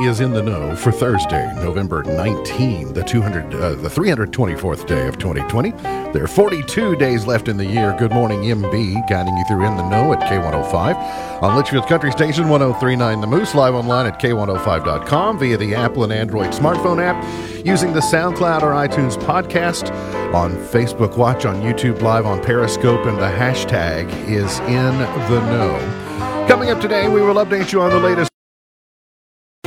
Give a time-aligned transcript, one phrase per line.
[0.00, 5.18] Is in the know for Thursday, November 19, the 200, uh, the 324th day of
[5.18, 5.70] 2020.
[6.12, 7.94] There are 42 days left in the year.
[7.98, 12.48] Good morning, MB, guiding you through in the know at K105 on Litchfield's Country Station
[12.48, 17.22] 1039 The Moose, live online at K105.com via the Apple and Android smartphone app,
[17.64, 19.92] using the SoundCloud or iTunes podcast,
[20.34, 24.98] on Facebook Watch, on YouTube Live, on Periscope, and the hashtag is in
[25.30, 26.46] the know.
[26.48, 28.33] Coming up today, we will update you on the latest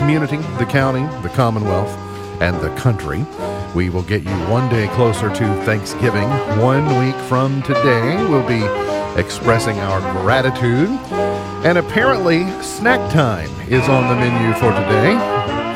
[0.08, 1.92] community, the county, the Commonwealth,
[2.40, 3.26] and the country.
[3.76, 6.30] We will get you one day closer to Thanksgiving.
[6.64, 8.64] One week from today, we'll be
[9.20, 10.88] expressing our gratitude.
[11.68, 15.20] And apparently, snack time is on the menu for today.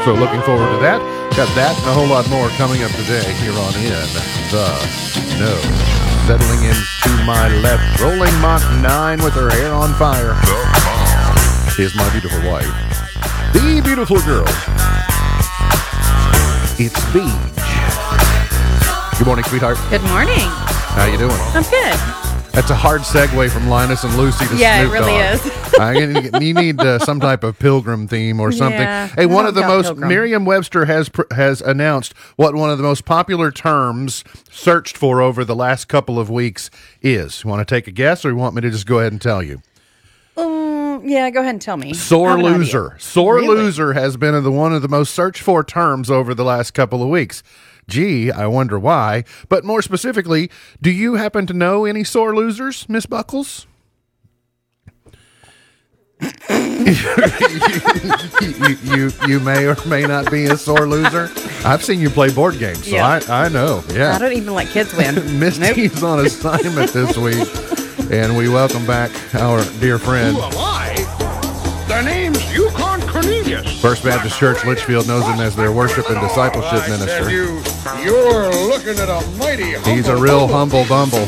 [0.06, 1.04] So, looking forward to that.
[1.36, 4.08] Got that and a whole lot more coming up today here on In
[4.48, 4.64] the
[5.44, 5.60] Know.
[6.24, 10.40] Settling into my left, rolling Mach 9 with her hair on fire.
[11.78, 13.11] Is my beautiful wife
[13.54, 14.46] the beautiful girl.
[16.80, 19.18] It's Beach.
[19.18, 19.78] Good morning, sweetheart.
[19.90, 20.38] Good morning.
[20.40, 21.32] How you doing?
[21.54, 22.00] I'm good.
[22.54, 25.46] That's a hard segue from Linus and Lucy to Yeah, it really Dogg.
[25.46, 25.74] is.
[25.80, 28.82] I, you need uh, some type of pilgrim theme or something.
[28.82, 30.10] Yeah, hey, one of the most pilgrim.
[30.10, 35.46] Merriam-Webster has pr- has announced what one of the most popular terms searched for over
[35.46, 36.70] the last couple of weeks
[37.02, 37.44] is.
[37.46, 39.22] You want to take a guess, or you want me to just go ahead and
[39.22, 39.62] tell you?
[41.04, 41.94] Yeah, go ahead and tell me.
[41.94, 42.46] Sore idea.
[42.46, 42.96] loser.
[43.00, 43.48] Sore Really?
[43.48, 47.02] loser has been the one of the most searched for terms over the last couple
[47.02, 47.42] of weeks.
[47.88, 49.24] Gee, I wonder why.
[49.50, 50.50] But more specifically,
[50.82, 53.68] do you happen to know any sore losers, Miss Buckles?
[56.52, 56.94] you,
[58.84, 61.30] you you may or may not be a sore loser.
[61.66, 63.20] I've seen you play board games, so Yeah.
[63.28, 63.84] I, I know.
[63.92, 64.16] Yeah.
[64.16, 65.16] I don't even let kids win.
[65.40, 67.38] Misty's on assignment this week,
[68.12, 71.86] and we welcome back our dear friend, Who am I?
[71.88, 73.82] The name's Yukon Cornelius.
[73.82, 77.32] First Baptist Church Litchfield knows him as their worship and discipleship I said minister.
[77.32, 77.62] you,
[78.04, 81.26] you're looking at a mighty He's a real humble bumble.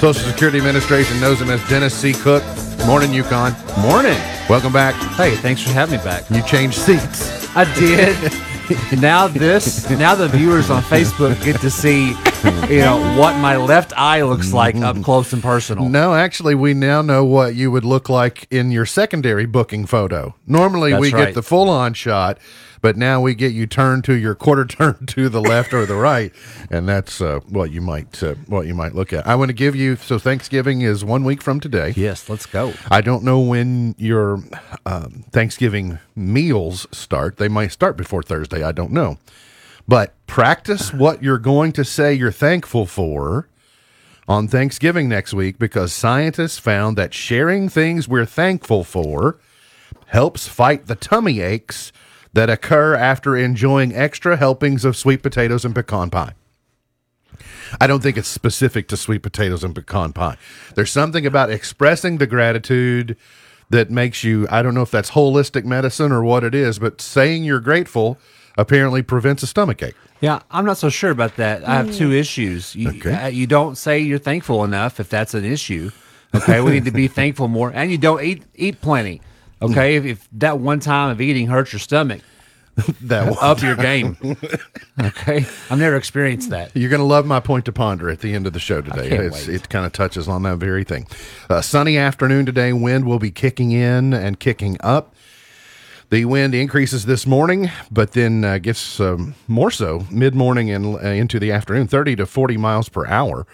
[0.00, 2.12] Social Security Administration knows him as Dennis C.
[2.12, 2.44] Cook.
[2.86, 3.54] Morning, Yukon.
[3.80, 4.18] Morning.
[4.50, 4.94] Welcome back.
[5.14, 6.28] Hey, thanks for having me back.
[6.30, 7.48] You changed seats.
[7.56, 8.32] I did.
[9.00, 12.12] now this, now the viewers on Facebook get to see,
[12.70, 15.88] you know, what my left eye looks like up close and personal.
[15.88, 20.34] No, actually, we now know what you would look like in your secondary booking photo.
[20.46, 22.38] Normally, That's we get the full on shot,
[22.80, 25.96] but now we get you turned to your quarter turn to the left or the
[25.96, 26.32] right,
[26.70, 29.26] and that's uh, what you might uh, what you might look at.
[29.26, 31.94] I want to give you so Thanksgiving is one week from today.
[31.96, 32.74] Yes, let's go.
[32.92, 34.40] I don't know when your
[34.84, 37.38] um, Thanksgiving meals start.
[37.38, 38.62] They might start before Thursday.
[38.62, 39.18] I don't know.
[39.88, 43.48] But practice what you're going to say you're thankful for
[44.28, 49.38] on Thanksgiving next week because scientists found that sharing things we're thankful for
[50.06, 51.92] helps fight the tummy aches
[52.32, 56.34] that occur after enjoying extra helpings of sweet potatoes and pecan pie.
[57.80, 60.36] I don't think it's specific to sweet potatoes and pecan pie.
[60.74, 63.16] There's something about expressing the gratitude
[63.70, 67.00] that makes you, I don't know if that's holistic medicine or what it is, but
[67.00, 68.18] saying you're grateful
[68.56, 69.94] apparently prevents a stomach ache.
[70.20, 71.66] Yeah, I'm not so sure about that.
[71.68, 72.74] I have two issues.
[72.74, 73.12] You, Okay.
[73.12, 75.90] uh, you don't say you're thankful enough if that's an issue.
[76.34, 79.20] Okay, we need to be thankful more, and you don't eat eat plenty.
[79.62, 82.20] Okay, if, if that one time of eating hurts your stomach,
[83.02, 83.38] That one.
[83.40, 84.16] up your game.
[84.98, 86.74] Okay, I've never experienced that.
[86.74, 89.10] You're going to love my point to ponder at the end of the show today.
[89.10, 89.54] can't It's, wait.
[89.56, 91.06] it kind of touches on that very thing.
[91.50, 92.72] Uh, sunny afternoon today.
[92.72, 95.14] Wind will be kicking in and kicking up.
[96.10, 100.94] The wind increases this morning, but then uh, gets um, more so mid morning and
[100.96, 103.46] uh, into the afternoon, 30 to 40 miles per hour.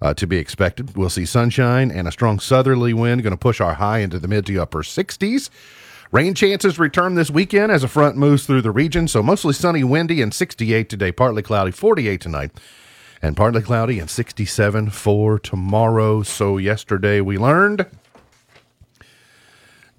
[0.00, 0.96] uh, to be expected.
[0.96, 4.28] We'll see sunshine and a strong southerly wind going to push our high into the
[4.28, 5.50] mid to upper 60s.
[6.10, 9.84] Rain chances return this weekend as a front moves through the region, so mostly sunny,
[9.84, 12.50] windy, and 68 today, partly cloudy, 48 tonight,
[13.20, 16.22] and partly cloudy and 67 for tomorrow.
[16.22, 17.84] So, yesterday we learned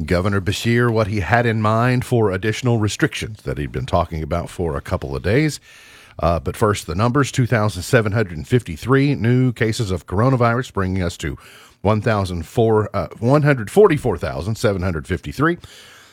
[0.06, 4.50] Governor Beshear what he had in mind for additional restrictions that he'd been talking about
[4.50, 5.60] for a couple of days.
[6.18, 11.38] Uh, but first, the numbers 2,753 new cases of coronavirus, bringing us to
[11.82, 15.58] 1,004 uh, 144,753.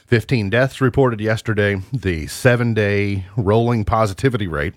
[0.06, 1.80] 15 deaths reported yesterday.
[1.92, 4.74] The seven day rolling positivity rate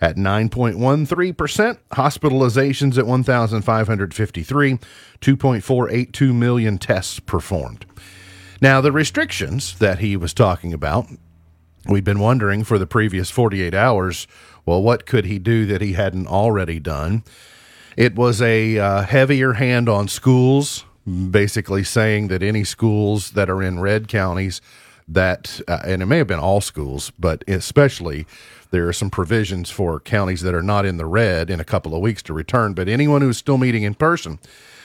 [0.00, 1.78] at 9.13%.
[1.92, 4.78] Hospitalizations at 1,553.
[5.20, 7.86] 2.482 million tests performed.
[8.60, 11.06] Now, the restrictions that he was talking about,
[11.86, 14.26] we've been wondering for the previous 48 hours
[14.64, 17.22] well, what could he do that he hadn't already done?
[17.96, 23.62] It was a uh, heavier hand on schools, basically saying that any schools that are
[23.62, 24.60] in red counties
[25.08, 28.26] that uh, and it may have been all schools but especially
[28.72, 31.94] there are some provisions for counties that are not in the red in a couple
[31.94, 34.40] of weeks to return but anyone who's still meeting in person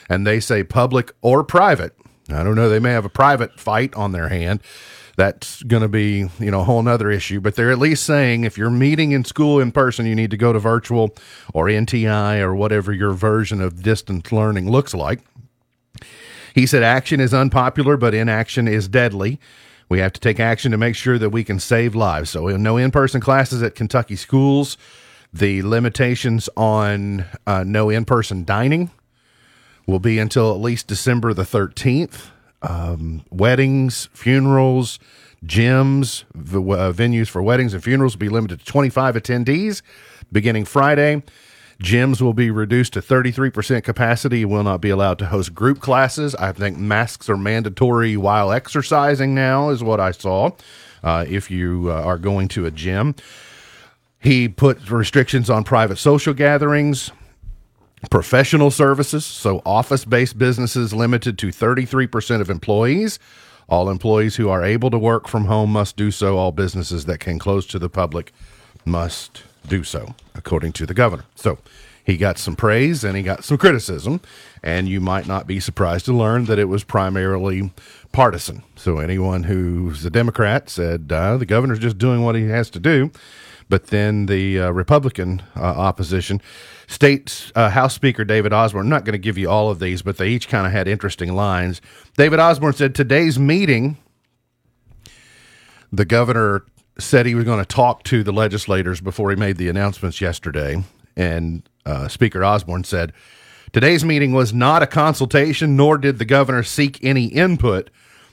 [0.09, 1.95] and they say public or private
[2.33, 2.69] i don't know.
[2.69, 4.61] They may have a private fight on their hand.
[5.17, 8.43] That's going to be you know a whole nother issue but they're at least saying
[8.43, 11.15] if you're meeting in school in person you need to go to virtual
[11.53, 15.19] or nti or whatever your version of distance learning looks like.
[16.53, 19.39] He said action is unpopular, but inaction is deadly.
[19.89, 22.29] We have to take action to make sure that we can save lives.
[22.29, 24.77] So, no in person classes at Kentucky schools,
[25.33, 28.91] the limitations on uh, no in person dining
[29.85, 32.29] will be until at least December the 13th.
[32.61, 34.99] Um, weddings, funerals,
[35.45, 39.81] gyms, v- uh, venues for weddings and funerals will be limited to 25 attendees
[40.31, 41.23] beginning Friday.
[41.81, 44.45] Gyms will be reduced to 33% capacity.
[44.45, 46.35] Will not be allowed to host group classes.
[46.35, 50.51] I think masks are mandatory while exercising now, is what I saw,
[51.03, 53.15] uh, if you uh, are going to a gym.
[54.19, 57.11] He put restrictions on private social gatherings,
[58.09, 63.19] professional services, so office based businesses limited to 33% of employees.
[63.69, 66.37] All employees who are able to work from home must do so.
[66.37, 68.33] All businesses that can close to the public
[68.85, 71.25] must do so, according to the governor.
[71.35, 71.59] So
[72.03, 74.21] he got some praise and he got some criticism,
[74.63, 77.71] and you might not be surprised to learn that it was primarily
[78.11, 78.63] partisan.
[78.75, 82.79] So anyone who's a Democrat said uh, the governor's just doing what he has to
[82.79, 83.11] do.
[83.69, 86.41] But then the uh, Republican uh, opposition,
[86.91, 90.01] State uh, House Speaker David Osborne, I'm not going to give you all of these,
[90.01, 91.79] but they each kind of had interesting lines.
[92.17, 93.95] David Osborne said, Today's meeting,
[95.89, 96.65] the governor
[96.99, 100.83] said he was going to talk to the legislators before he made the announcements yesterday.
[101.15, 103.13] And uh, Speaker Osborne said,
[103.71, 107.89] Today's meeting was not a consultation, nor did the governor seek any input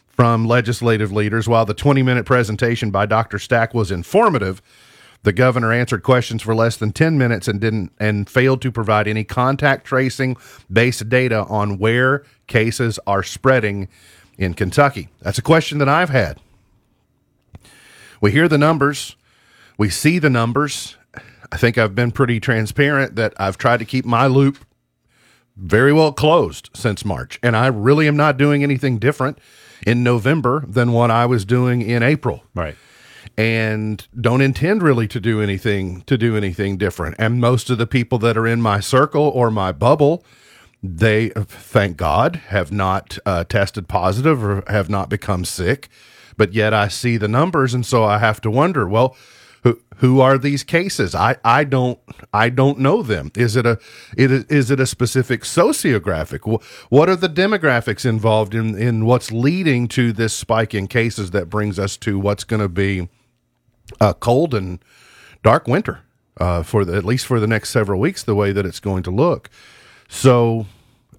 [0.08, 1.48] from legislative leaders.
[1.48, 3.38] While the 20 minute presentation by Dr.
[3.38, 4.60] Stack was informative,
[5.22, 9.08] the governor answered questions for less than 10 minutes and didn't and failed to provide
[9.08, 10.36] any contact tracing
[10.72, 13.88] based data on where cases are spreading
[14.36, 15.08] in Kentucky.
[15.20, 16.38] That's a question that I've had.
[18.20, 19.16] We hear the numbers,
[19.76, 20.96] we see the numbers.
[21.50, 24.58] I think I've been pretty transparent that I've tried to keep my loop
[25.56, 29.38] very well closed since March, and I really am not doing anything different
[29.86, 32.76] in November than what I was doing in April Right.
[33.38, 37.16] And don't intend really to do anything to do anything different.
[37.20, 40.24] And most of the people that are in my circle or my bubble,
[40.82, 45.88] they thank God have not uh, tested positive or have not become sick.
[46.36, 48.88] But yet I see the numbers, and so I have to wonder.
[48.88, 49.16] Well,
[49.64, 51.14] who who are these cases?
[51.14, 52.00] I, I don't
[52.34, 53.32] I don't know them.
[53.36, 53.78] Is it a
[54.16, 56.42] it is is it a specific sociographic?
[56.50, 61.32] Wh- What are the demographics involved in in what's leading to this spike in cases
[61.32, 63.08] that brings us to what's going to be
[64.00, 64.78] a cold and
[65.42, 66.00] dark winter
[66.38, 68.22] uh, for the, at least for the next several weeks?
[68.22, 69.50] The way that it's going to look.
[70.08, 70.66] So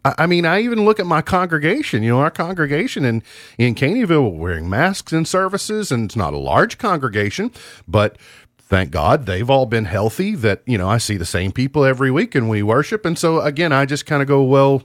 [0.05, 2.03] I I mean, I even look at my congregation.
[2.03, 3.23] You know, our congregation in
[3.57, 7.51] in Caneyville we're wearing masks in services, and it's not a large congregation,
[7.87, 8.17] but
[8.57, 10.35] thank God they've all been healthy.
[10.35, 13.05] That you know, I see the same people every week, and we worship.
[13.05, 14.83] And so again, I just kind of go, well,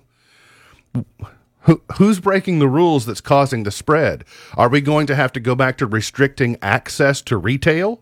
[1.64, 4.24] who, who's breaking the rules that's causing the spread?
[4.56, 8.00] Are we going to have to go back to restricting access to retail?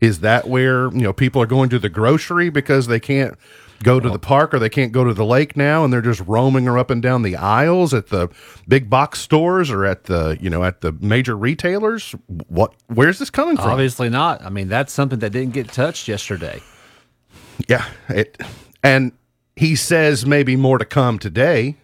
[0.00, 3.36] Is that where you know people are going to the grocery because they can't
[3.82, 6.20] go to the park or they can't go to the lake now, and they're just
[6.26, 8.28] roaming or up and down the aisles at the
[8.66, 12.14] big box stores or at the you know at the major retailers?
[12.48, 12.72] What?
[12.86, 13.70] Where's this coming from?
[13.70, 14.42] Obviously not.
[14.42, 16.62] I mean, that's something that didn't get touched yesterday.
[17.68, 18.40] Yeah, it
[18.82, 19.12] and
[19.54, 21.76] he says maybe more to come today,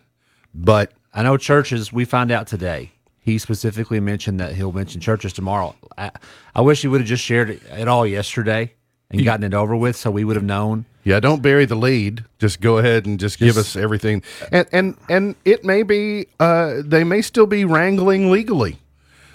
[0.54, 1.92] but I know churches.
[1.92, 2.92] We find out today.
[3.18, 5.74] He specifically mentioned that he'll mention churches tomorrow.
[5.98, 6.10] I,
[6.54, 8.74] I wish he would have just shared it, it all yesterday
[9.10, 10.84] and gotten it over with, so we would have known.
[11.04, 12.24] Yeah, don't bury the lead.
[12.38, 14.22] Just go ahead and just, give us everything.
[14.52, 18.78] And and and it may be uh, they may still be wrangling legally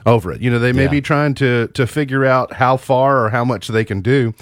[0.06, 0.42] over it.
[0.42, 0.90] You know, they may Yeah.
[0.90, 4.34] be trying to to figure out how far or how much they can do.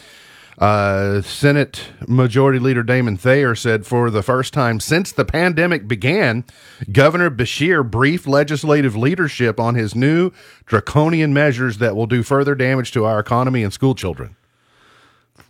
[0.59, 6.43] Uh, Senate Majority Leader Damon Thayer said for the first time since the pandemic began,
[6.91, 10.31] Governor Beshear briefed legislative leadership on his new
[10.65, 14.35] draconian measures that will do further damage to our economy and school children.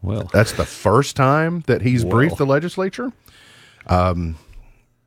[0.03, 3.11] Well, That's the first time that he's briefed the legislature.
[3.87, 4.37] Um,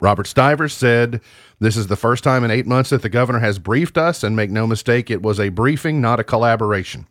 [0.00, 1.20] Robert Stivers said,
[1.60, 4.34] This is the first time in eight months that the governor has briefed us, and
[4.34, 7.06] make no mistake, it was a briefing, not a collaboration.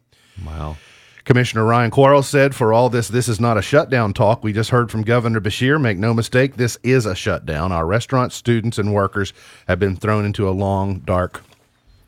[0.45, 0.75] wow.
[1.23, 4.43] Commissioner Ryan Quarles said, For all this, this is not a shutdown talk.
[4.43, 5.79] We just heard from Governor Beshear.
[5.79, 7.71] Make no mistake, this is a shutdown.
[7.71, 9.33] Our restaurants, students, and workers
[9.67, 11.43] have been thrown into a long, dark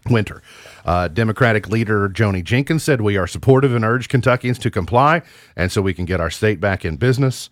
[0.10, 0.42] winter.
[0.86, 5.22] Uh, Democratic leader Joni Jenkins said, We are supportive and urge Kentuckians to comply,
[5.56, 7.50] and so we can get our state back in business.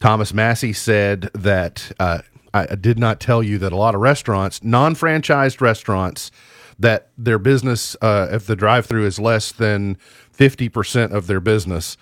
[0.00, 2.20] Thomas Massie said that uh,
[2.52, 6.30] I did not tell you that a lot of restaurants, non franchised restaurants,
[6.78, 9.96] that their business, uh, if the drive through is less than
[10.36, 11.96] 50% of their business,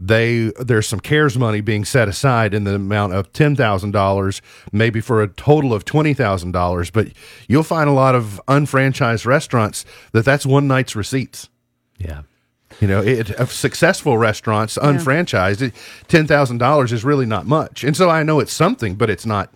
[0.00, 4.40] they there's some cares money being set aside in the amount of $10,000
[4.72, 7.08] maybe for a total of $20,000 but
[7.46, 11.48] you'll find a lot of unfranchised restaurants that that's one night's receipts
[11.98, 12.22] Yeah.
[12.80, 15.72] you know, it, of successful restaurants, unfranchised, it,
[16.08, 17.84] ten thousand dollars is really not much.
[17.84, 19.54] And so I know it's something, but it's not.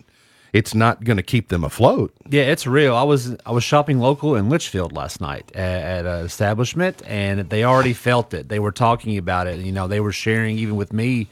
[0.53, 2.15] It's not going to keep them afloat.
[2.29, 2.95] Yeah, it's real.
[2.95, 7.49] I was I was shopping local in Litchfield last night at, at an establishment, and
[7.51, 8.49] they already felt it.
[8.49, 9.61] They were talking about it.
[9.61, 11.29] You know, they were sharing even with me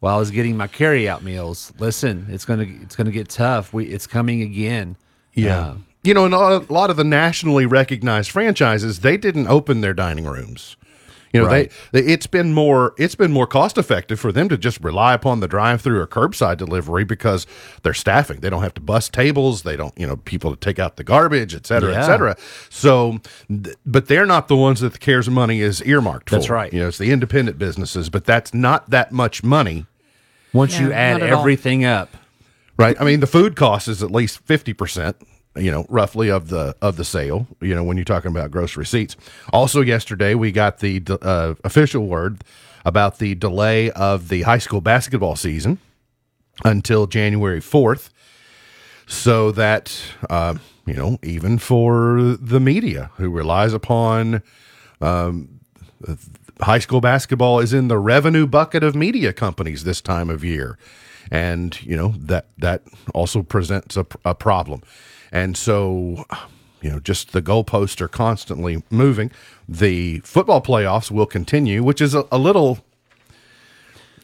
[0.00, 1.72] while I was getting my carryout meals.
[1.78, 3.72] Listen, it's gonna it's gonna get tough.
[3.72, 4.96] We it's coming again.
[5.36, 9.94] Uh, you know, and a lot of the nationally recognized franchises, they didn't open their
[9.94, 10.76] dining rooms.
[11.32, 11.70] You know, Right.
[11.92, 15.12] they, they it's been more it's been more cost effective for them to just rely
[15.12, 17.46] upon the drive through or curbside delivery because
[17.82, 18.40] they're staffing.
[18.40, 19.62] They don't have to bust tables.
[19.62, 22.36] They don't, you know, people to take out the garbage, et cetera, et cetera.
[22.70, 26.36] So, th- but they're not the ones that the CARES money is earmarked for.
[26.36, 26.72] That's right.
[26.72, 29.86] You know, it's the independent businesses, but that's not that much money.
[30.54, 31.40] Once you add not at all.
[31.40, 32.16] everything up,
[32.78, 32.96] Right.
[33.00, 35.16] I mean, the food cost is at least fifty percent.
[35.56, 37.46] You know, roughly of the of the sale.
[37.60, 39.16] You know, when you're talking about gross receipts.
[39.52, 42.44] Also, yesterday we got the uh, official word
[42.84, 45.78] about the delay of the high school basketball season
[46.64, 48.10] until January fourth,
[49.06, 50.00] so that
[50.30, 50.54] uh,
[50.86, 54.42] you know, even for the media who relies upon
[56.60, 60.78] high school basketball is in the revenue bucket of media companies this time of year
[61.30, 62.82] and you know that that
[63.14, 64.82] also presents a, a problem.
[65.32, 66.24] And so
[66.80, 69.30] you know just the goalposts are constantly moving.
[69.68, 72.78] The football playoffs will continue which is a, a little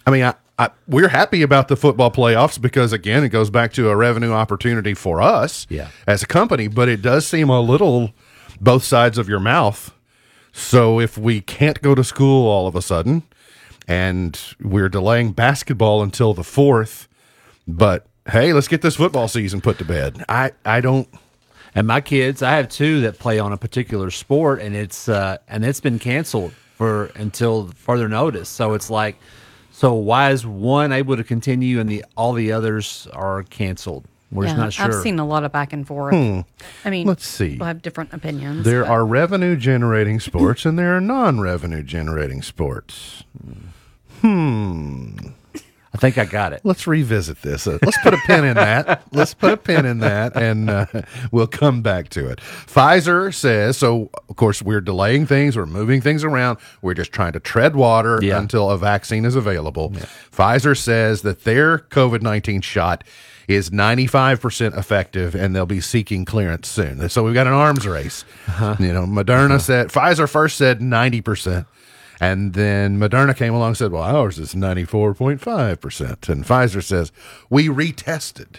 [0.06, 3.72] i mean I, I we're happy about the football playoffs because again it goes back
[3.74, 5.88] to a revenue opportunity for us Yeah.
[6.06, 8.12] as a company but it does seem a little
[8.60, 9.92] both sides of your mouth.
[10.52, 13.24] So if we can't go to school all of a sudden
[13.86, 17.06] and we're delaying basketball until the 4th,
[17.68, 20.24] but hey, let's get this football season put to bed.
[20.28, 21.08] I I don't
[21.74, 25.38] and my kids, I have two that play on a particular sport, and it's uh,
[25.48, 28.48] and it's been canceled for until further notice.
[28.48, 29.16] So it's like,
[29.72, 34.04] so why is one able to continue and the all the others are canceled?
[34.30, 34.86] We're just Yeah, not sure.
[34.86, 36.12] I've seen a lot of back and forth.
[36.12, 37.56] I mean, Let's see.
[37.56, 38.64] We'll have different opinions.
[38.64, 43.22] there but- are revenue generating sports and there are non-revenue generating sports.
[44.24, 46.60] I think I got it.
[46.64, 47.66] Let's revisit this.
[47.68, 49.04] Uh, let's put a pin in that.
[49.12, 50.86] Let's put a pin in that, and uh,
[51.30, 52.40] we'll come back to it.
[52.40, 54.10] Pfizer says so.
[54.28, 55.56] Of course, we're delaying things.
[55.56, 56.58] We're moving things around.
[56.82, 58.40] We're just trying to tread water Yeah.
[58.40, 59.90] until a vaccine is available.
[60.32, 63.04] Pfizer says that their COVID nineteen shot
[63.46, 67.08] is ninety five percent effective, and they'll be seeking clearance soon.
[67.08, 68.24] So we've got an arms race.
[68.80, 71.68] You know, Moderna said Pfizer first said ninety percent.
[72.24, 76.28] And then Moderna came along and said, well, ours is 94.5%.
[76.28, 77.12] And Pfizer says,
[77.50, 78.56] we retested.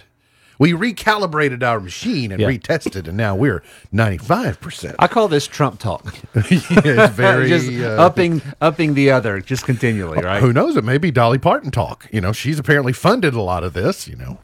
[0.58, 2.48] We recalibrated our machine and Yeah.
[2.48, 3.62] retested, and now we're
[3.94, 4.96] 95%.
[5.00, 6.16] I call this Trump talk.
[6.36, 7.50] it's very.
[7.50, 10.42] just uh, upping upping the other just continually, right?
[10.42, 10.78] Who knows?
[10.78, 12.08] It may be Dolly Parton talk.
[12.12, 14.08] You know, she's apparently funded a lot of this.
[14.08, 14.40] You know,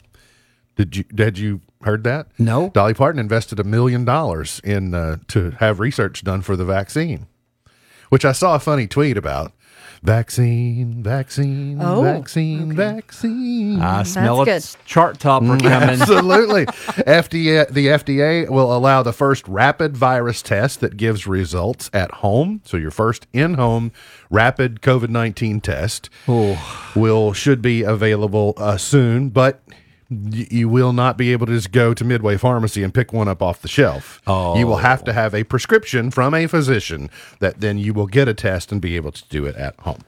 [0.76, 2.28] did you did you heard that?
[2.38, 2.72] No.
[2.74, 7.28] Dolly Parton invested a million dollars in uh, to have research done for the vaccine,
[8.12, 9.54] which I saw a funny tweet about.
[10.04, 12.76] Vaccine, vaccine, Oh, vaccine, okay.
[12.76, 13.80] vaccine.
[13.80, 15.64] I smell That's a chart topper coming.
[15.72, 16.66] Absolutely.
[16.66, 22.62] FDA, the FDA will allow the first rapid virus test that gives results at home.
[22.66, 23.92] So your first in-home
[24.32, 26.10] rapid COVID-19 test
[26.96, 29.76] will should be available uh, soon, but y-
[30.12, 33.42] you will not be able to just go to Midway Pharmacy and pick one up
[33.42, 34.22] off the shelf.
[34.28, 34.58] Oh.
[34.58, 35.14] You will have to oh.
[35.14, 38.96] have a prescription from a physician that then you will get a test and be
[38.96, 40.02] able to do it at home.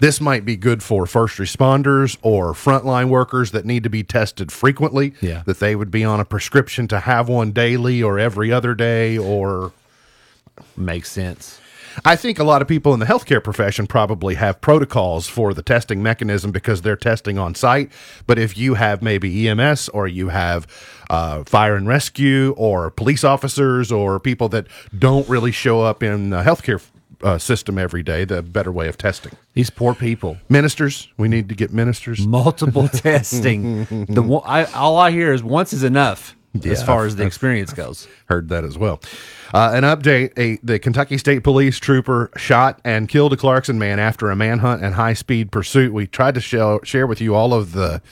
[0.00, 4.52] This might be good for first responders or frontline workers that need to be tested
[4.52, 5.14] frequently.
[5.20, 5.42] Yeah.
[5.46, 9.18] That they would be on a prescription to have one daily or every other day
[9.18, 9.72] or
[10.76, 11.57] Makes sense.
[12.04, 15.62] I think a lot of people in the healthcare profession probably have protocols for the
[15.62, 17.90] testing mechanism because they're testing on site.
[18.26, 20.66] But if you have maybe EMS or you have
[21.10, 26.30] uh, fire and rescue or police officers or people that don't really show up in
[26.30, 26.82] the healthcare
[27.22, 29.32] uh, system every day, the better way of testing.
[29.54, 30.38] These poor people.
[30.48, 32.26] Ministers, we need to get ministers.
[32.26, 33.84] Multiple testing.
[34.06, 37.26] The one, I, all I hear is once is enough as Yeah, far as the
[37.26, 38.08] experience goes.
[38.26, 39.00] Heard that as well.
[39.54, 43.98] Uh, an update: a, the Kentucky State Police trooper shot and killed a Clarkson man
[43.98, 45.92] after a manhunt and high-speed pursuit.
[45.92, 48.02] We tried to share, share with you all of the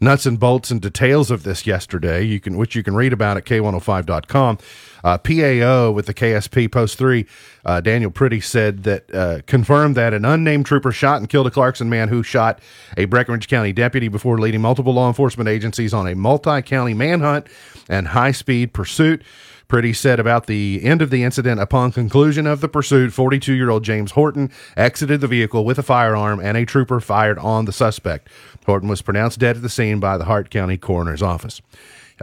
[0.00, 2.22] nuts and bolts and details of this yesterday.
[2.22, 4.58] You can, which you can read about at k105.com.
[5.04, 7.26] Uh, PAO with the KSP Post Three,
[7.64, 11.50] uh, Daniel Priddy said that uh, confirmed that an unnamed trooper shot and killed a
[11.50, 12.60] Clarkson man who shot
[12.96, 17.46] a Breckinridge County deputy before leading multiple law enforcement agencies on a multi-county manhunt
[17.88, 19.22] and high-speed pursuit.
[19.68, 23.70] Priddy said about the end of the incident upon conclusion of the pursuit, 42 year
[23.70, 27.72] old James Horton exited the vehicle with a firearm and a trooper fired on the
[27.72, 28.28] suspect.
[28.64, 31.60] Horton was pronounced dead at the scene by the Hart County Coroner's Office.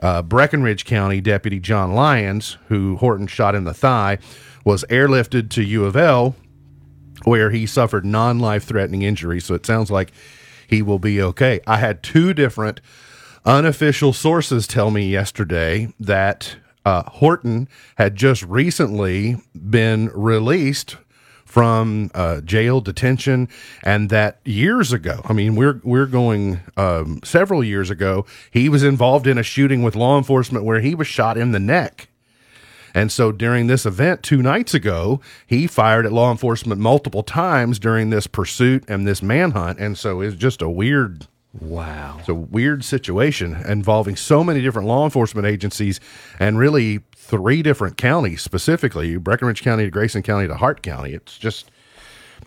[0.01, 4.17] Uh, Breckinridge County Deputy John Lyons, who Horton shot in the thigh,
[4.65, 6.35] was airlifted to U of L
[7.25, 9.45] where he suffered non life threatening injuries.
[9.45, 10.11] So it sounds like
[10.67, 11.59] he will be okay.
[11.67, 12.81] I had two different
[13.45, 17.67] unofficial sources tell me yesterday that uh, Horton
[17.97, 20.97] had just recently been released
[21.45, 23.47] from uh, jail detention,
[23.83, 28.83] and that years ago, I mean, we're we're going um, several years ago, he was
[28.83, 32.07] involved in a shooting with law enforcement where he was shot in the neck.
[32.95, 37.79] And so during this event two nights ago, he fired at law enforcement multiple times
[37.79, 39.79] during this pursuit and this manhunt.
[39.79, 41.27] And so it's just a weird,
[41.59, 42.17] Wow.
[42.19, 45.99] it's a weird situation involving so many different law enforcement agencies
[46.39, 51.13] and really three different counties specifically Breckinridge County to Grayson County to Hart County.
[51.13, 51.69] It's just,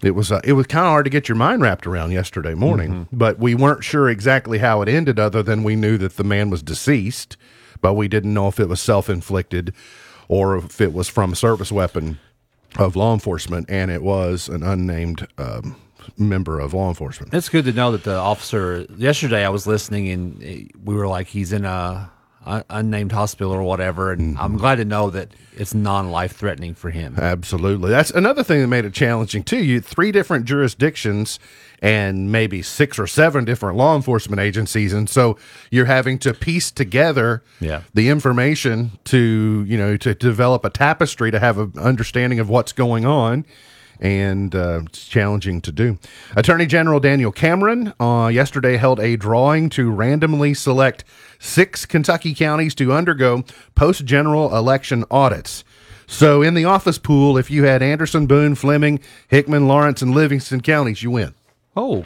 [0.02, 2.54] it was uh, it was kind of hard to get your mind wrapped around yesterday
[2.54, 6.24] morning, but we weren't sure exactly how it ended, other than we knew that the
[6.24, 7.36] man was deceased,
[7.80, 9.72] but we didn't know if it was self inflicted
[10.28, 12.18] or if it was from a service weapon
[12.76, 15.76] of law enforcement, and it was an unnamed um,
[16.16, 17.34] member of law enforcement.
[17.34, 18.86] It's good to know that the officer.
[18.96, 22.10] Yesterday, I was listening, and we were like, he's in a,
[22.46, 24.12] unnamed hospital or whatever.
[24.12, 24.42] And mm-hmm.
[24.42, 27.16] I'm glad to know that it's non life threatening for him.
[27.18, 27.90] Absolutely.
[27.90, 29.62] That's another thing that made it challenging too.
[29.62, 31.38] You three different jurisdictions
[31.82, 35.36] and maybe six or seven different law enforcement agencies and so
[35.70, 37.82] you're having to piece together Yeah.
[37.92, 42.72] the information to, you know, to develop a tapestry to have an understanding of what's
[42.72, 43.44] going on.
[44.00, 45.98] And uh, it's challenging to do.
[46.36, 51.04] Attorney General Daniel Cameron uh, yesterday held a drawing to randomly select
[51.38, 55.64] six Kentucky counties to undergo post general election audits.
[56.06, 60.60] So in the office pool, if you had Anderson, Boone, Fleming, Hickman, Lawrence, and Livingston
[60.60, 61.34] counties, you win.
[61.76, 62.04] Oh,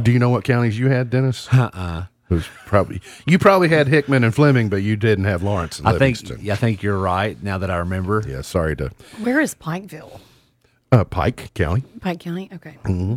[0.00, 1.48] Do you know what counties you had, Dennis?
[1.52, 2.00] Uh-uh.
[2.00, 5.86] It was probably you probably had Hickman and Fleming, but you didn't have Lawrence and
[5.88, 6.50] I think Livingston.
[6.50, 7.40] I think you're right.
[7.42, 8.90] Now that I remember, Yeah, sorry to
[9.22, 10.20] Where is Pikeville?
[10.90, 11.84] uh, Pike County.
[12.00, 12.50] Pike County?
[12.52, 12.76] Okay.
[12.84, 13.14] Mm-hmm.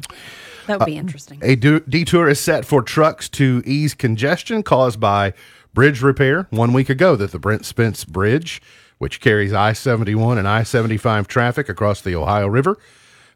[0.67, 1.39] That would be interesting.
[1.43, 5.33] A du- detour is set for trucks to ease congestion caused by
[5.73, 8.61] bridge repair one week ago that the Brent Spence Bridge,
[8.97, 12.77] which carries I 71 and I 75 traffic across the Ohio River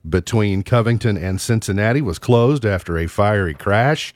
[0.07, 4.13] between Covington and Cincinnati, was closed after a fiery crash.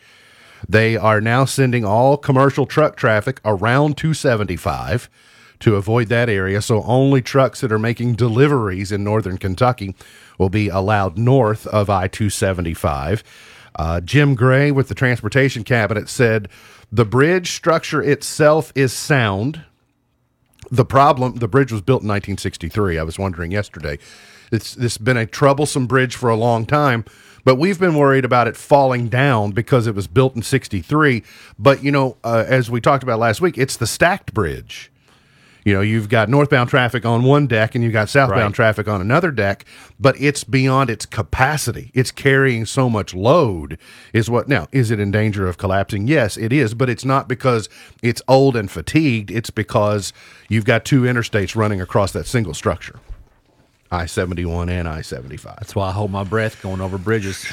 [0.68, 5.10] They are now sending all commercial truck traffic around 275
[5.60, 6.62] to avoid that area.
[6.62, 9.96] So only trucks that are making deliveries in northern Kentucky
[10.38, 13.24] will be allowed north of I 275.
[13.76, 16.50] Uh, Jim Gray with the Transportation Cabinet said
[16.92, 19.64] the bridge structure itself is sound.
[20.70, 23.00] The problem, the bridge was built in 1963.
[23.00, 23.98] I was wondering yesterday.
[24.54, 27.04] It's this has been a troublesome bridge for a long time,
[27.44, 31.24] but we've been worried about it falling down because it was built in 63.
[31.60, 34.90] But you know, uh, as we talked about last week, it's the stacked bridge.
[35.66, 38.54] You know, you've got northbound traffic on one deck and you've got southbound Right.
[38.54, 39.64] traffic on another deck,
[39.98, 41.90] but it's beyond its capacity.
[41.94, 43.78] It's carrying so much load.
[44.12, 44.68] Is what now?
[44.74, 46.06] Is it in danger of collapsing?
[46.06, 47.70] Yes, it is, but it's not because
[48.02, 49.32] it's old and fatigued.
[49.32, 50.12] It's because
[50.50, 53.00] you've got two interstates running across that single structure.
[53.94, 55.56] I 71 and I 75.
[55.60, 57.46] That's why I hold my breath going over bridges.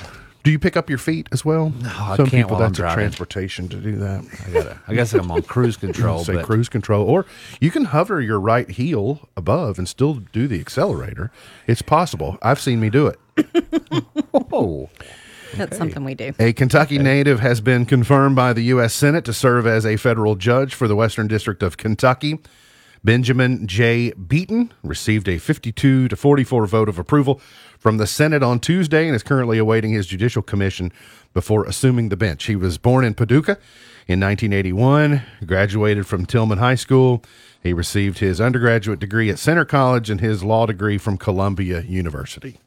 [0.43, 1.69] Do you pick up your feet as well?
[1.69, 2.97] No, I Some can't people while I'm that's a driving.
[3.03, 4.25] transportation to do that.
[4.47, 4.81] I gotta.
[4.89, 6.25] I guess I'm on cruise control.
[6.25, 7.27] Say but cruise control, or
[7.61, 11.31] you can hover your right heel above and still do the accelerator.
[11.67, 12.39] It's possible.
[12.41, 13.19] I've seen me do it.
[14.53, 14.89] Oh,
[15.57, 16.33] That's something we do.
[16.39, 18.95] A Kentucky native has been confirmed by the U.S.
[18.95, 22.39] Senate to serve as a federal judge for the Western District of Kentucky.
[23.03, 24.13] Benjamin J.
[24.13, 27.41] Beaton received a 52 to 44 vote of approval
[27.79, 30.93] from the Senate on Tuesday and is currently awaiting his judicial commission
[31.33, 32.45] before assuming the bench.
[32.45, 33.59] He was born in Paducah
[34.07, 37.23] in 1981, graduated from Tilghman High School.
[37.63, 42.59] He received his undergraduate degree at Centre College and his law degree from Columbia University.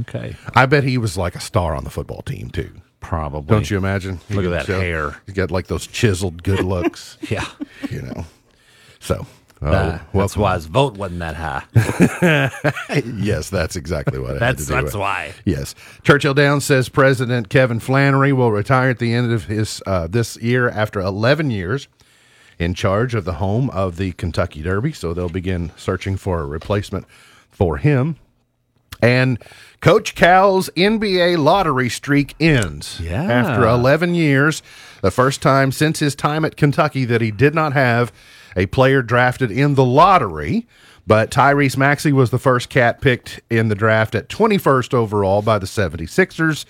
[0.00, 0.36] okay.
[0.54, 2.70] I bet he was like a star on the football team, too.
[3.00, 3.48] Probably.
[3.48, 4.20] Don't you imagine?
[4.30, 5.16] Look at that So, hair.
[5.26, 7.46] He's got like those chiseled good looks, Yeah.
[7.90, 8.24] you know.
[8.98, 9.26] So,
[9.62, 11.64] uh, Uh, that's why his vote wasn't that high.
[13.16, 14.38] yes, that's exactly what.
[14.38, 14.96] That's that's with.
[14.96, 15.32] why.
[15.44, 20.06] Yes, Churchill Downs says President Kevin Flanery will retire at the end of his uh,
[20.06, 21.88] this year after 11 years
[22.58, 24.92] in charge of the home of the Kentucky Derby.
[24.92, 27.06] So they'll begin searching for a replacement
[27.50, 28.16] for him.
[29.02, 29.38] And
[29.82, 32.98] Coach Cal's NBA lottery streak ends.
[32.98, 33.22] Yeah.
[33.24, 34.62] After 11 years,
[35.02, 38.10] the first time since his time at Kentucky that he did not have
[38.56, 40.66] a player drafted in the lottery.
[41.06, 45.58] But Tyrese Maxey was the first cat picked in the draft at 21st overall by
[45.58, 46.64] the 76ers.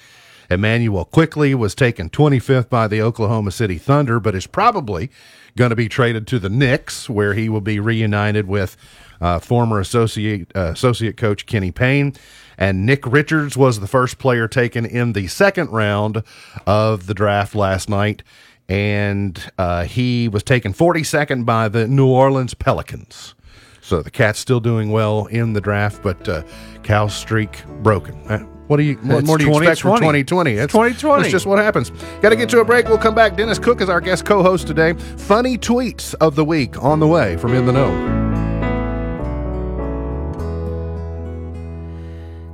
[0.50, 5.10] Immanuel Quickley was taken 25th by the Oklahoma City Thunder, but is probably
[5.56, 8.76] going to be traded to the Knicks, where he will be reunited with
[9.20, 12.12] uh, former associate uh, associate coach Kenny Payne.
[12.58, 16.22] And Nick Richards was the first player taken in the second round
[16.66, 18.22] of the draft last night,
[18.68, 23.34] and uh, he was taken 42nd by the New Orleans Pelicans.
[23.80, 26.42] So the Cats still doing well in the draft, but uh,
[26.82, 28.20] Cal's streak broken.
[28.28, 28.96] Uh, what do you?
[28.96, 30.24] What It's more do you expect for 2020?
[30.24, 30.54] 2020?
[30.56, 31.22] That's 2020.
[31.22, 31.90] That's just what happens.
[32.20, 32.88] Got to get to a break.
[32.88, 33.36] We'll come back.
[33.36, 34.94] Dennis Cook is our guest co-host today.
[34.94, 37.92] Funny tweets of the week on the way from In the Know.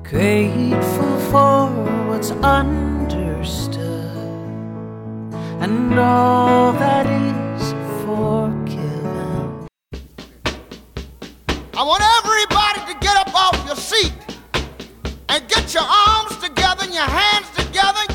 [0.04, 1.68] Grateful for
[2.08, 3.91] what's understood
[5.62, 7.72] and all that is
[8.04, 9.68] forgiven.
[11.74, 14.12] I want everybody to get up off your seat
[15.28, 18.11] and get your arms together and your hands together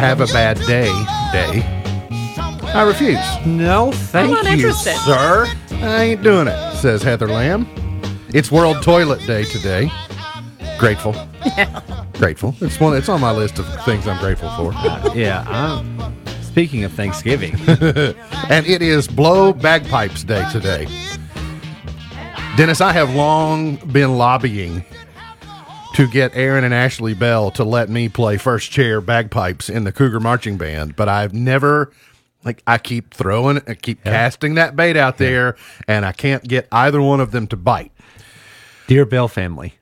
[0.00, 0.90] Have a Bad Day
[1.30, 1.62] Day.
[2.72, 3.18] I refuse.
[3.44, 4.96] No, thank not you, interested.
[4.96, 5.46] sir.
[5.72, 7.66] I ain't doing it, says Heather Lamb.
[8.32, 9.90] It's World Toilet Day today.
[10.78, 11.14] Grateful.
[12.14, 12.54] Grateful.
[12.62, 12.96] It's one.
[12.96, 14.72] It's on my list of things I'm grateful for.
[14.72, 15.44] Uh, yeah.
[15.46, 20.86] I'm, speaking of Thanksgiving, and it is Blow Bagpipes Day today.
[22.56, 24.82] Dennis, I have long been lobbying
[26.00, 29.92] to get Aaron and Ashley Bell to let me play first chair bagpipes in the
[29.92, 31.92] Cougar Marching Band, but I've never.
[32.42, 36.66] Like I keep throwing, I keep casting that bait out there, and I can't get
[36.72, 37.92] either one of them to bite.
[38.86, 39.74] dear Bell family,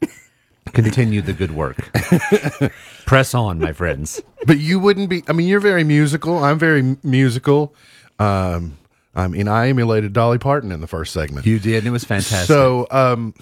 [0.73, 1.77] continue the good work.
[3.07, 4.21] Press on, my friends.
[4.45, 5.23] But you wouldn't be.
[5.29, 6.43] I mean, you're very musical.
[6.43, 7.77] I'm very musical.
[8.19, 8.77] Um,
[9.15, 11.47] I mean, I emulated Dolly Parton in the first segment.
[11.47, 12.49] You did, and it was fantastic.
[12.49, 13.35] So, um,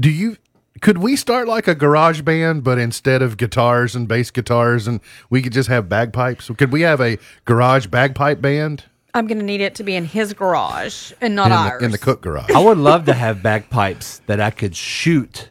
[0.00, 0.38] do you?
[0.84, 5.00] Could we start like a garage band, but instead of guitars and bass guitars, and
[5.30, 6.50] we could just have bagpipes?
[6.58, 7.16] Could we have a
[7.46, 11.46] garage bagpipe band I'm going to need it to be in his garage and not
[11.46, 11.78] in ours.
[11.78, 12.50] the, in the cook garage?
[12.50, 15.48] I would love to have bagpipes that I could shoot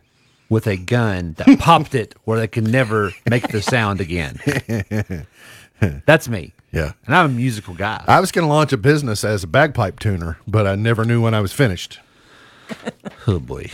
[0.49, 4.39] with a gun that popped it where they could never make the sound again.
[6.05, 6.53] That's me.
[6.71, 6.91] Yeah.
[7.07, 8.05] And I'm a musical guy.
[8.07, 11.23] I was going to launch a business as a bagpipe tuner, but I never knew
[11.23, 12.01] when I was finished.
[13.25, 13.71] Oh boy.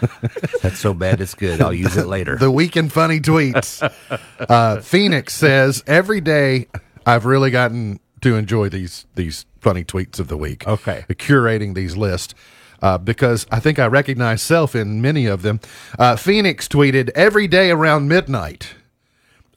[0.62, 1.60] That's so bad it's good.
[1.60, 2.36] I'll use it later.
[2.36, 3.82] The week in funny tweets.
[4.38, 6.66] Uh, Phoenix says every day
[7.06, 10.66] I've really gotten to enjoy these these funny tweets of the week.
[10.68, 11.04] Okay.
[11.08, 12.34] curating these lists.
[12.82, 15.60] Uh, because I think I recognize self in many of them.
[15.98, 18.74] Uh, Phoenix tweeted every day around midnight.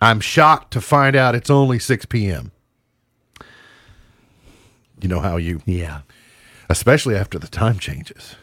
[0.01, 2.51] I'm shocked to find out it's only 6 p.m.
[5.01, 6.01] You know how you, Yeah.
[6.69, 8.35] especially after the time changes.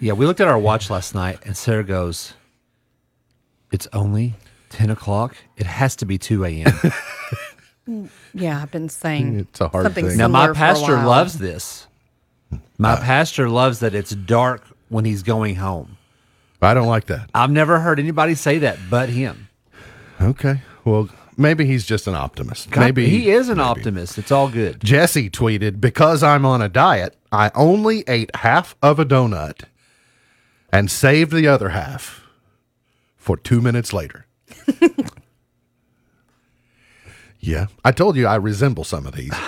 [0.00, 2.34] Yeah, we looked at our watch last night, and Sarah goes,
[3.70, 4.34] "It's only
[4.70, 5.36] ten o'clock.
[5.56, 6.72] It has to be two a.m."
[8.32, 10.16] Yeah, I've been saying It's a hard something thing.
[10.16, 11.06] now, my similar for a pastor while.
[11.08, 11.88] loves this.
[12.78, 15.96] My uh, pastor loves that it's dark when he's going home.
[16.62, 17.28] I don't like that.
[17.34, 19.48] I've never heard anybody say that but him.
[20.20, 20.60] Okay.
[20.84, 22.70] Well, maybe he's just an optimist.
[22.70, 23.66] God, maybe he is an maybe.
[23.68, 24.18] optimist.
[24.18, 24.80] It's all good.
[24.84, 29.62] Jesse tweeted, Because I'm on a diet, I only ate half of a donut
[30.72, 32.26] and saved the other half
[33.16, 34.26] for two minutes later.
[37.40, 37.66] yeah.
[37.84, 39.32] I told you I resemble some of these.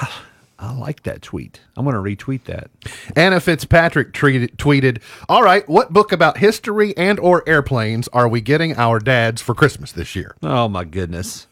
[0.58, 1.60] I like that tweet.
[1.76, 2.70] I'm going to retweet that.
[3.16, 8.40] Anna Fitzpatrick treated, tweeted, "All right, what book about history and or airplanes are we
[8.40, 11.48] getting our dads for Christmas this year?" Oh my goodness,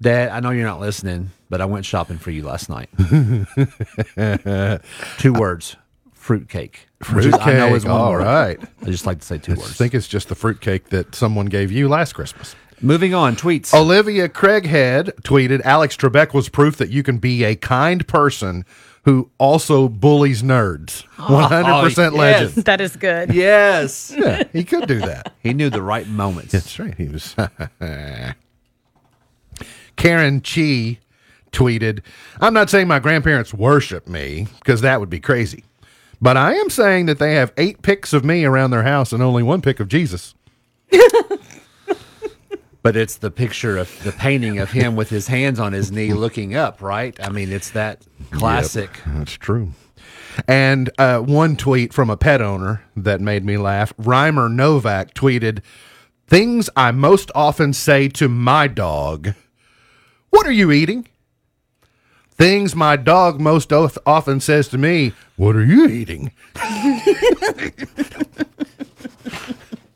[0.00, 0.28] Dad!
[0.28, 2.90] I know you're not listening, but I went shopping for you last night.
[5.18, 5.76] two words:
[6.12, 6.85] fruitcake.
[7.12, 8.24] Which is- I know is one All word.
[8.24, 8.58] right.
[8.82, 9.76] I just like to say two I words.
[9.76, 12.56] think it's just the fruitcake that someone gave you last Christmas.
[12.80, 13.72] Moving on, tweets.
[13.72, 18.64] Olivia Craighead tweeted, "Alex Trebek was proof that you can be a kind person
[19.04, 21.04] who also bullies nerds.
[21.18, 22.20] Oh, oh, one hundred percent yes.
[22.20, 22.64] legend.
[22.66, 23.32] That is good.
[23.32, 25.32] yes, Yeah, he could do that.
[25.42, 26.52] he knew the right moments.
[26.52, 26.94] That's right.
[26.96, 27.34] He was.
[29.96, 30.98] Karen Chi
[31.52, 32.00] tweeted,
[32.40, 35.64] I'm not saying my grandparents worship me because that would be crazy.
[36.20, 39.22] But I am saying that they have eight pics of me around their house and
[39.22, 40.34] only one pic of Jesus.
[42.86, 46.12] But it's the picture of the painting of him with his hands on his knee,
[46.12, 46.80] looking up.
[46.80, 47.18] Right?
[47.20, 49.00] I mean, it's that classic.
[49.04, 49.72] Yep, that's true.
[50.46, 53.92] And uh, one tweet from a pet owner that made me laugh.
[53.96, 55.64] Reimer Novak tweeted,
[56.28, 59.34] Things I most often say to my dog
[60.30, 61.08] What are you eating?
[62.36, 66.32] Things my dog most often says to me, What are you eating?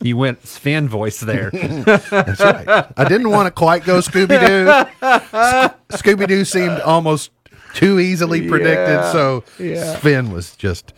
[0.03, 1.51] You went Sven voice there.
[1.51, 2.87] That's right.
[2.97, 4.65] I didn't want to quite go Scooby Doo.
[5.99, 7.31] Scooby Doo seemed almost
[7.75, 10.95] too easily predicted, so Sven was just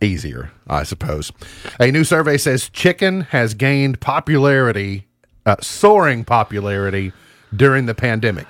[0.00, 1.30] easier, I suppose.
[1.78, 5.06] A new survey says chicken has gained popularity,
[5.46, 7.12] uh, soaring popularity
[7.54, 8.48] during the pandemic.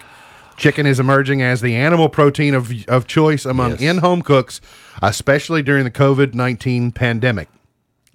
[0.56, 3.80] Chicken is emerging as the animal protein of, of choice among Yes.
[3.80, 4.60] in home cooks,
[5.00, 7.48] especially during the COVID 19 pandemic.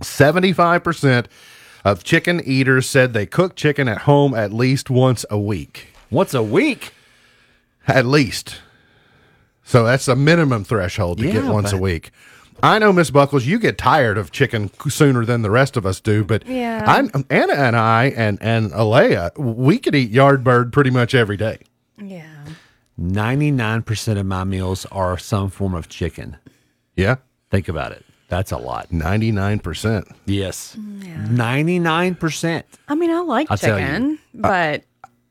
[0.04, 1.26] 75%
[1.84, 5.88] of chicken eaters said they cook chicken at home at least once a week.
[6.10, 6.94] Once a week.
[7.88, 8.62] At least.
[9.64, 12.12] So that's a minimum threshold to get Yeah, once a week.
[12.64, 16.00] I know, Miss Buckles, you get tired of chicken sooner than the rest of us
[16.00, 16.84] do, but Yeah.
[16.88, 21.38] I'm, Anna and I and and Alea, we could eat yard bird pretty much every
[21.38, 21.60] day.
[22.02, 22.46] Yeah.
[23.00, 26.38] 99% of my meals are some form of chicken.
[26.96, 27.18] Yeah,
[27.50, 28.04] Think about it.
[28.30, 28.92] That's a lot.
[28.92, 30.06] ninety nine percent.
[30.26, 30.76] Yes.
[30.78, 32.64] 99%.
[32.90, 33.86] I mean, I like I'll tell you.
[33.86, 34.84] chicken, but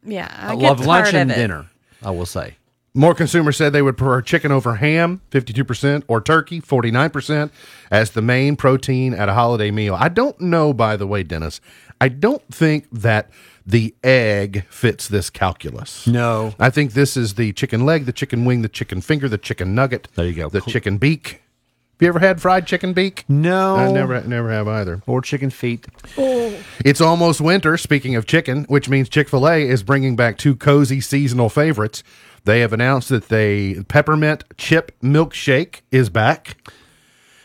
[0.02, 1.66] yeah, I, I, get love lunch and dinner,
[2.02, 2.56] I will say.
[2.94, 7.50] More consumers said they would prefer chicken over ham, 52%, or turkey, 49%,
[7.90, 9.94] as the main protein at a holiday meal.
[9.94, 11.60] I don't know, by the way, Dennis,
[12.00, 13.28] I don't think that
[13.66, 16.06] the egg fits this calculus.
[16.06, 16.54] No.
[16.58, 19.74] I think this is the chicken leg, the chicken wing, the chicken finger, the chicken
[19.74, 20.08] nugget.
[20.14, 20.48] There you go.
[20.48, 21.42] The chicken beak.
[21.98, 23.24] Have you ever had fried chicken beak?
[23.26, 23.74] No.
[23.76, 25.02] I never, never have either.
[25.06, 25.86] Or chicken feet.
[26.84, 30.54] It's almost winter, speaking of chicken, which means Chick fil A is bringing back two
[30.54, 32.02] cozy seasonal favorites.
[32.44, 36.58] They have announced that the peppermint chip milkshake is back,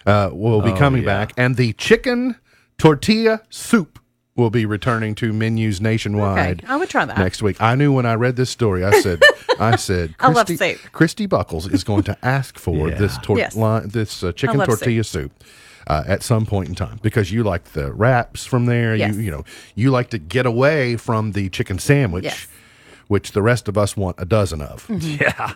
[0.06, 1.20] uh, will be coming Oh, yeah.
[1.20, 2.36] back, and the chicken
[2.78, 4.00] tortilla soup
[4.36, 6.64] will be returning to menus nationwide.
[6.64, 7.18] Okay, I would try that.
[7.18, 7.62] next week.
[7.62, 9.20] I knew when I read this story, I said,
[9.60, 10.92] I said, I love Christy, soup.
[10.94, 12.96] Christy Buckles is going to ask for Yeah.
[12.96, 13.56] this tor- Yes.
[13.56, 14.80] li- this uh, chicken love soup.
[14.80, 15.32] tortilla soup.
[15.88, 19.16] Uh, at some point in time, because you like the wraps from there, Yes.
[19.16, 22.48] you you know you like to get away from the chicken sandwich, Yes.
[23.08, 24.88] which the rest of us want a dozen of.
[25.02, 25.54] Yeah.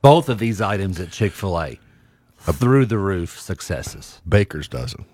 [0.00, 1.78] Both of these items at Chick fil A,
[2.40, 4.20] through the roof successes.
[4.26, 5.04] Baker's dozen,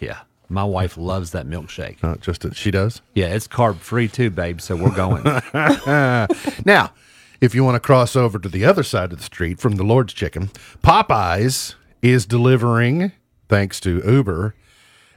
[0.00, 0.20] Yeah.
[0.54, 2.02] My wife loves that milkshake.
[2.02, 3.02] not just that she does.
[3.14, 4.60] Yeah, it's carb free too, babe.
[4.60, 5.24] So we're going.
[6.64, 6.92] Now,
[7.40, 9.82] if you want to cross over to the other side of the street from the
[9.82, 10.50] Lord's Chicken,
[10.82, 13.12] Popeyes is delivering,
[13.48, 14.54] thanks to Uber,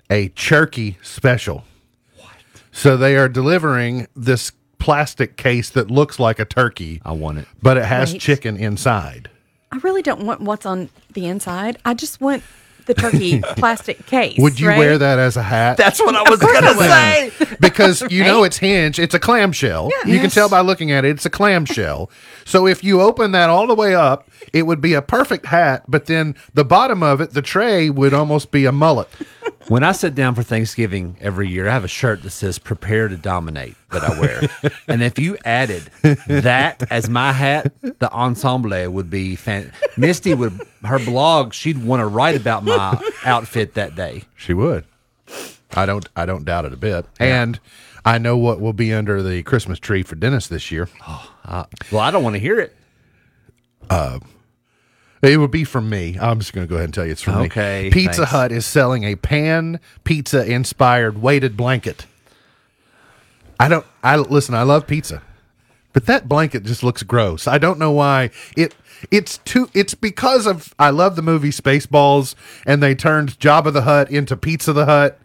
[0.10, 1.63] a turkey special.
[2.17, 2.32] What?
[2.71, 7.47] So they are delivering this plastic case that looks like a turkey, I want it.
[7.62, 8.21] but it has Wait.
[8.21, 9.30] chicken inside.
[9.71, 11.78] I really don't want what's on the inside.
[11.86, 12.41] I just want
[12.88, 14.38] the turkey plastic case.
[14.39, 14.78] Would you right?
[14.78, 15.78] wear that as a hat?
[15.78, 16.78] That's what I was gonna would.
[16.78, 17.56] say.
[17.60, 19.00] because you know it's hinged.
[19.00, 19.91] It's a clamshell.
[20.06, 21.10] You can tell by looking at it.
[21.10, 22.10] It's a clamshell.
[22.45, 25.84] so if you open that all the way up, it would be a perfect hat.
[25.88, 29.10] But then the bottom of it, the tray, would almost be a mullet.
[29.67, 33.10] When I sit down for Thanksgiving every year, I have a shirt that says "Prepare
[33.10, 34.41] to Dominate" that I wear,
[34.88, 35.84] and if you added
[36.27, 41.53] that as my hat, the ensemble would be fan- Misty would her blog.
[41.53, 44.23] She'd want to write about my outfit that day.
[44.38, 44.86] She would.
[45.75, 46.08] I don't.
[46.15, 47.06] I don't doubt it a bit.
[47.19, 47.60] And
[48.06, 50.88] I know what will be under the Christmas tree for Dennis this year.
[51.49, 52.75] Ah, well, I don't want to hear it.
[53.89, 54.19] Uh,
[55.21, 56.17] It would be from me.
[56.19, 57.45] I'm just going to go ahead and tell you it's from me.
[57.45, 57.89] Okay, me.
[57.91, 58.32] Pizza thanks.
[58.32, 62.06] Hut is selling a pan pizza inspired weighted blanket.
[63.60, 63.86] I don't.
[64.03, 64.53] I listen.
[64.53, 65.23] I love pizza,
[65.93, 67.47] but that blanket just looks gross.
[67.47, 68.75] I don't know why it.
[69.10, 69.69] It's too.
[69.73, 74.38] It's because of I love the movie Spaceballs, and they turned Jabba the Hutt into
[74.38, 75.19] Pizza the Hutt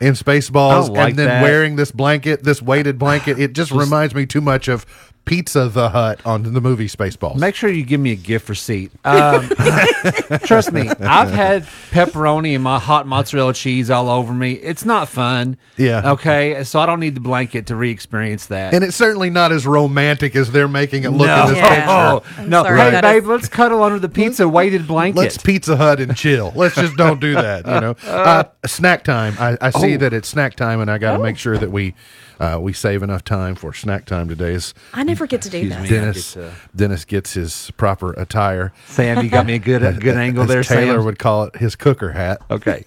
[0.00, 1.42] in Spaceballs, like and then that.
[1.42, 3.38] wearing this blanket, this weighted blanket.
[3.38, 4.86] It just reminds me too much of
[5.24, 7.36] Pizza the Hutt on the movie Spaceballs.
[7.36, 8.90] Make sure you give me a gift receipt.
[9.04, 9.48] Um,
[10.44, 14.52] trust me, I've had pepperoni and my hot mozzarella cheese all over me.
[14.54, 15.56] It's not fun.
[15.76, 16.12] Yeah.
[16.12, 16.64] Okay.
[16.64, 18.74] So I don't need the blanket to re-experience that.
[18.74, 21.68] And it's certainly not as romantic as they're making it look no, in this Yeah.
[21.68, 22.40] picture.
[22.40, 22.62] Oh, no.
[22.64, 25.18] sorry, Hey, babe, is- let's cuddle under the pizza weighted blanket.
[25.20, 26.52] Let's Pizza Hut and chill.
[26.56, 27.66] Let's just don't do that.
[27.66, 29.36] You know, uh, snack time.
[29.38, 29.98] I, I see Oh.
[29.98, 31.94] that it's snack time, and I got to make sure that we
[32.40, 34.54] uh, we save enough time for snack time today.
[34.54, 35.82] As I never get to do Excuse that.
[35.82, 35.88] me.
[35.88, 38.72] Dennis get to- Dennis gets his proper attire.
[38.86, 41.04] Sam, you got me a good a good angle As there, Taylor Sam.
[41.04, 42.40] would call it his cooker hat.
[42.50, 42.84] Okay.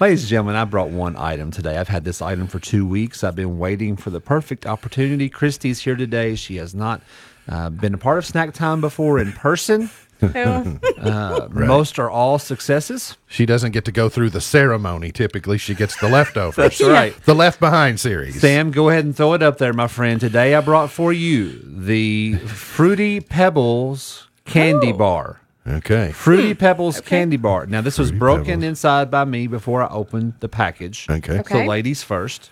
[0.00, 1.76] Ladies and gentlemen, I brought one item today.
[1.78, 3.22] I've had this item for two weeks.
[3.22, 5.28] I've been waiting for the perfect opportunity.
[5.28, 6.34] Christy's here today.
[6.34, 7.00] She has not
[7.48, 9.90] uh, been a part of snack time before in person.
[10.22, 13.16] Oh, Uh, Most are all successes.
[13.26, 15.10] She doesn't get to go through the ceremony.
[15.12, 16.56] Typically, she gets the leftovers.
[16.56, 17.14] That's right.
[17.24, 18.40] The Left Behind series.
[18.40, 20.20] Sam, go ahead and throw it up there, my friend.
[20.20, 25.40] Today I brought for you the Fruity Pebbles candy bar.
[25.66, 26.10] Okay.
[26.12, 27.66] Fruity Pebbles candy bar.
[27.66, 28.64] Now, this was broken Pebbles.
[28.64, 31.06] inside by me before I opened the package.
[31.08, 31.42] Okay.
[31.48, 32.50] So, ladies first.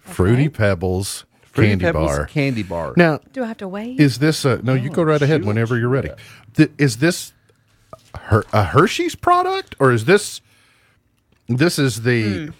[0.00, 2.26] Fruity Pebbles Fruity candy Pebbles bar.
[2.26, 2.94] candy bar.
[2.96, 4.00] Now, do I have to wait?
[4.00, 4.74] Is this a no?
[4.74, 6.10] You oh, go right ahead whenever you're ready.
[6.54, 7.32] Th- is this
[8.18, 10.40] her, a Hershey's product or is this
[11.48, 12.52] this is the hmm.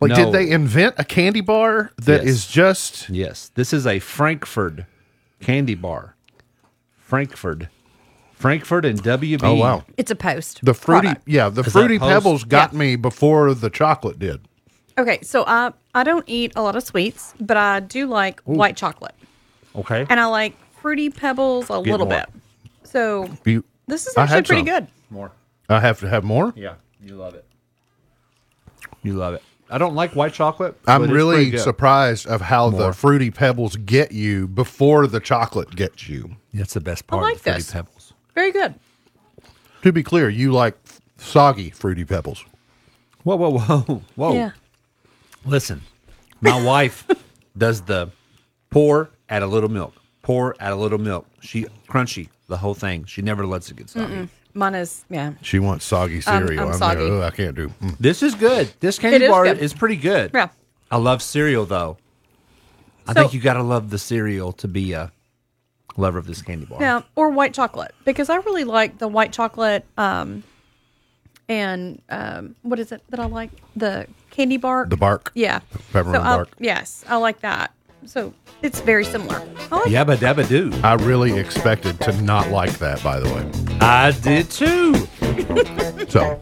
[0.00, 0.10] like?
[0.10, 0.16] No.
[0.16, 2.30] Did they invent a candy bar that Yes.
[2.34, 4.86] is just Yes, this is a Frankford
[5.40, 6.14] candy bar.
[6.98, 7.68] Frankford,
[8.34, 9.40] Frankford and WB.
[9.44, 10.58] oh wow it's a post.
[10.64, 11.28] the fruity product.
[11.28, 12.10] yeah the that fruity Post?
[12.10, 12.78] pebbles got Yeah.
[12.80, 14.40] me before the chocolate did.
[14.98, 18.76] Okay, so I I don't eat a lot of sweets, but I do like white
[18.76, 19.14] chocolate,
[19.74, 20.06] Okay.
[20.10, 22.18] and I like fruity pebbles a Get little more.
[22.18, 22.28] bit.
[22.84, 24.78] So You, this is I actually had pretty some.
[24.80, 24.88] good.
[25.10, 25.32] More.
[25.68, 26.52] I have to have more.
[26.54, 27.44] Yeah, you love it.
[29.02, 29.42] You love it.
[29.70, 30.78] I don't like white chocolate.
[30.86, 36.36] I'm really surprised of how the fruity pebbles get you before the chocolate gets you.
[36.54, 37.22] That's the best part.
[37.22, 37.72] I like of the Fruity this.
[37.72, 38.12] Pebbles.
[38.34, 38.74] Very good.
[39.82, 40.76] To be clear, you like
[41.16, 42.44] soggy fruity pebbles.
[43.24, 44.34] Whoa, whoa, whoa, whoa!
[44.34, 44.50] Yeah.
[45.46, 45.82] Listen,
[46.40, 47.06] my wife
[47.56, 48.10] does the
[48.70, 51.26] pour, add a little milk, pour, add a little milk.
[51.40, 53.04] She crunchy the whole thing.
[53.04, 54.28] She never lets it get soggy.
[54.54, 55.34] Mine is yeah.
[55.42, 56.62] She wants soggy I'm- cereal.
[56.64, 57.02] I'm I'm soggy.
[57.02, 57.68] like, oh, I can't do.
[57.82, 57.96] mm.
[57.98, 58.72] This is good.
[58.80, 59.58] This candy It is bar good.
[59.58, 60.30] is pretty good.
[60.34, 60.48] Yeah.
[60.90, 61.98] I love cereal though.
[63.06, 65.12] I So- think you got to love the cereal to be a
[65.98, 66.80] lover of this candy bar.
[66.80, 69.84] Yeah, or white chocolate because I really like the white chocolate.
[69.98, 70.42] Um,
[71.48, 73.50] and um, what is it that I like?
[73.76, 74.90] The candy bark.
[74.90, 75.32] The bark.
[75.34, 75.60] Yeah.
[75.92, 76.48] Peppermint so I- bark.
[76.58, 77.72] Yes, I like that.
[78.04, 79.42] So it's very similar.
[79.72, 80.70] I like Yabba dabba do.
[80.84, 83.78] I really expected to not like that, by the way.
[83.80, 85.06] I did too.
[86.08, 86.40] So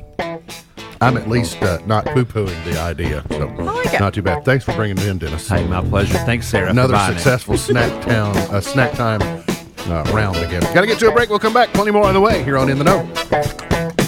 [1.00, 3.24] I'm at least uh, not poo pooing the idea.
[3.30, 4.00] So like it.
[4.00, 4.44] not too bad.
[4.44, 5.48] Thanks for bringing it in, Dennis.
[5.48, 6.18] Hey, my pleasure.
[6.18, 6.66] Thanks, Sarah.
[6.66, 7.06] for Another it.
[7.14, 10.62] successful snack town, uh, snack time uh, round again.
[10.74, 11.30] Got to get to a break.
[11.30, 11.72] We'll come back.
[11.72, 14.03] Plenty more on the way here on In the Know.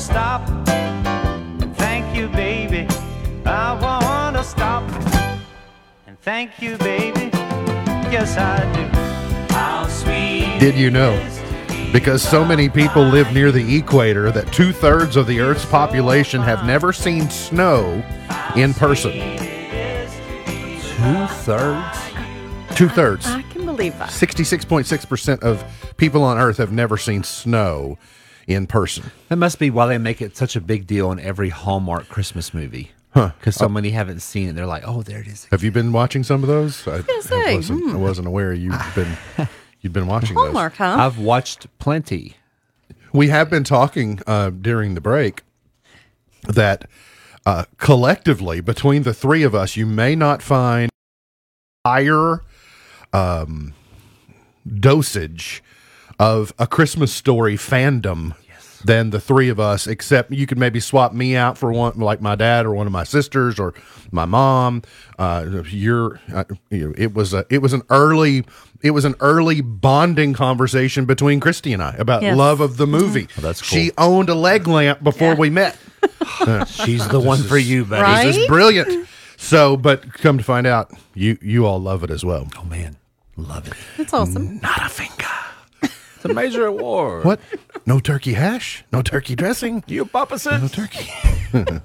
[0.00, 0.68] I want to stop
[1.60, 2.86] and thank you, baby.
[3.44, 4.82] I want to stop
[6.06, 7.28] and thank you, baby.
[8.10, 9.54] Yes, I do.
[9.54, 10.58] How sweet.
[10.58, 11.12] Did you know?
[11.92, 16.40] Because so many people live near the equator that two thirds of the Earth's population
[16.40, 18.02] have never seen snow
[18.56, 19.12] in person.
[20.96, 21.98] Two thirds.
[22.74, 23.26] Two thirds.
[23.26, 24.08] I can believe that.
[24.08, 25.62] 66.6% of
[25.98, 27.98] people on Earth have never seen snow
[28.50, 29.10] in person.
[29.28, 32.52] That must be why they make it such a big deal in every Hallmark Christmas
[32.52, 32.90] movie.
[33.12, 33.32] Huh.
[33.38, 34.54] Because so many haven't seen it.
[34.54, 35.46] They're like, oh, there it is.
[35.50, 36.86] Have you been watching some of those?
[36.86, 39.16] I, gonna say, I, wasn't, I wasn't aware you'd been
[39.80, 40.78] you'd been watching Hallmark, those.
[40.78, 40.96] huh?
[41.06, 42.36] I've watched plenty.
[43.12, 45.42] We have been talking uh, during the break
[46.44, 46.88] that
[47.44, 50.90] uh, collectively between the three of us, you may not find
[51.84, 52.42] higher
[53.12, 53.74] um,
[54.68, 55.62] dosage
[56.20, 58.34] of a Christmas story fandom
[58.84, 59.86] than the three of us.
[59.86, 62.92] Except you could maybe swap me out for one, like my dad or one of
[62.92, 63.72] my sisters or
[64.10, 64.82] my mom.
[65.18, 68.44] Uh, you're, uh, you know, it was a, it was an early,
[68.82, 72.36] it was an early bonding conversation between Christy and I about Yes.
[72.36, 73.26] love of the movie.
[73.38, 75.76] that's She owned a leg lamp before we met.
[76.68, 78.02] She's the one for you, buddy.
[78.02, 78.24] Right?
[78.26, 79.08] This is brilliant.
[79.38, 82.46] So, but come to find out, you you all love it as well.
[82.58, 82.96] Oh, man.
[83.36, 83.74] Love it.
[83.96, 84.58] That's awesome.
[84.60, 85.24] Not a finger.
[86.20, 87.24] It's a major award.
[87.24, 87.40] What?
[87.86, 88.84] No turkey hash?
[88.92, 89.82] No turkey dressing?
[89.86, 91.10] You Papa No turkey.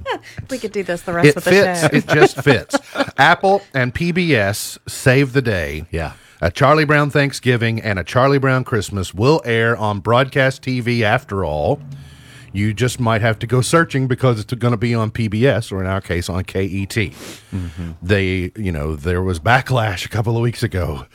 [0.49, 1.79] We could do this the rest It of the fits.
[1.79, 1.87] show.
[1.93, 2.75] It just fits.
[3.17, 5.85] Apple and PBS save the day.
[5.89, 6.13] Yeah.
[6.41, 11.45] A Charlie Brown Thanksgiving and a Charlie Brown Christmas will air on broadcast TV after
[11.45, 11.79] all.
[12.51, 15.79] You just might have to go searching because it's going to be on PBS or
[15.79, 16.67] in our case on KET.
[16.89, 17.91] Mm-hmm.
[18.03, 21.05] They, you know, there was backlash a couple of weeks ago.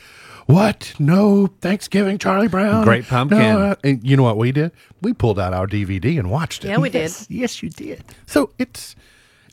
[0.47, 0.93] What?
[0.99, 2.83] No Thanksgiving Charlie Brown?
[2.83, 3.37] Great Pumpkin.
[3.39, 4.71] No, uh, and you know what we did?
[5.01, 6.69] We pulled out our DVD and watched it.
[6.69, 7.01] yeah, we did.
[7.03, 8.03] Yes, yes, you did.
[8.25, 8.95] So it's,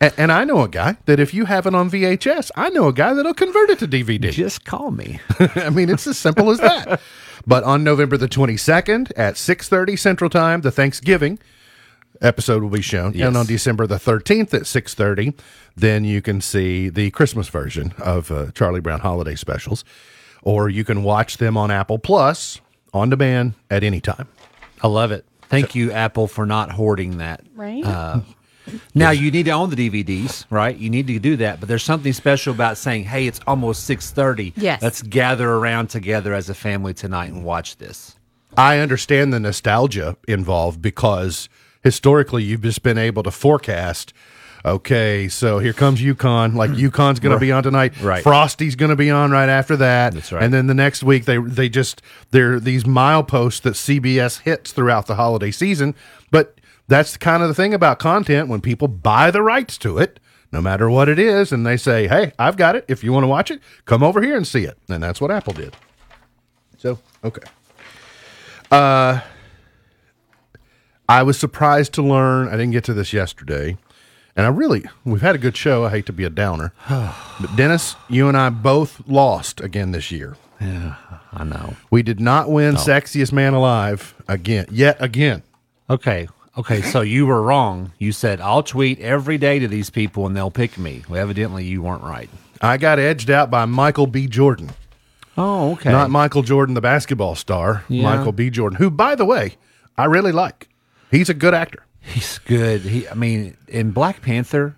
[0.00, 2.88] and, and I know a guy that if you have it on VHS, I know
[2.88, 4.30] a guy that'll convert it to DVD.
[4.30, 5.20] Just call me.
[5.56, 7.00] I mean, it's as simple as that.
[7.46, 11.38] But on November the 22nd at 6:30 Central Time, the Thanksgiving
[12.20, 13.28] episode will be shown, Yes.
[13.28, 15.34] and on December the 13th at 6:30,
[15.76, 19.84] then you can see the Christmas version of uh, Charlie Brown holiday specials,
[20.42, 22.60] or you can watch them on Apple Plus
[22.92, 24.28] on demand at any time.
[24.82, 25.24] I love it.
[25.48, 27.42] Thank you, Apple, for not hoarding that.
[27.54, 27.84] Right?
[27.84, 28.20] Uh,
[28.94, 30.76] now you need to own the DVDs, right?
[30.76, 34.10] You need to do that, but there's something special about saying, "Hey, it's almost six
[34.10, 34.52] thirty.
[34.56, 34.82] Yes.
[34.82, 38.16] let's gather around together as a family tonight and watch this."
[38.56, 41.48] I understand the nostalgia involved because
[41.82, 44.12] historically you've just been able to forecast.
[44.64, 46.54] Okay, so here comes Yukon.
[46.54, 48.00] Like Yukon's going to be on tonight.
[48.00, 48.22] Right.
[48.22, 50.14] Frosty's going to be on right after that.
[50.14, 50.42] That's right.
[50.42, 55.06] And then the next week they they just they're these mileposts that CBS hits throughout
[55.06, 55.94] the holiday season.
[56.30, 60.18] But that's kind of the thing about content when people buy the rights to it,
[60.50, 62.84] no matter what it is, and they say, "Hey, I've got it.
[62.88, 65.30] If you want to watch it, come over here and see it." And that's what
[65.30, 65.76] Apple did.
[66.78, 67.42] So okay.
[68.70, 69.20] Uh,
[71.08, 72.48] I was surprised to learn.
[72.48, 73.78] I didn't get to this yesterday,
[74.38, 75.84] and I really we've had a good show.
[75.84, 80.10] I hate to be a downer, but Dennis, you and I both lost again this
[80.10, 80.36] year.
[80.60, 80.94] Yeah,
[81.32, 81.76] I know.
[81.90, 85.42] We did not win sexiest man alive again, yet again.
[85.90, 86.82] Okay, okay.
[86.82, 87.92] So you were wrong.
[87.98, 91.02] You said I'll tweet every day to these people and they'll pick me.
[91.08, 92.30] Well, evidently you weren't right.
[92.60, 94.26] I got edged out by Michael B.
[94.26, 94.70] Jordan,
[95.36, 95.92] Oh, okay.
[95.92, 97.84] not Michael Jordan, the basketball star.
[97.88, 98.02] Yeah.
[98.02, 98.50] Michael B.
[98.50, 99.56] Jordan, who, by the way,
[99.96, 100.68] I really like.
[101.12, 101.84] He's a good actor.
[102.00, 102.82] He's good.
[102.82, 104.76] He, I mean, in Black Panther,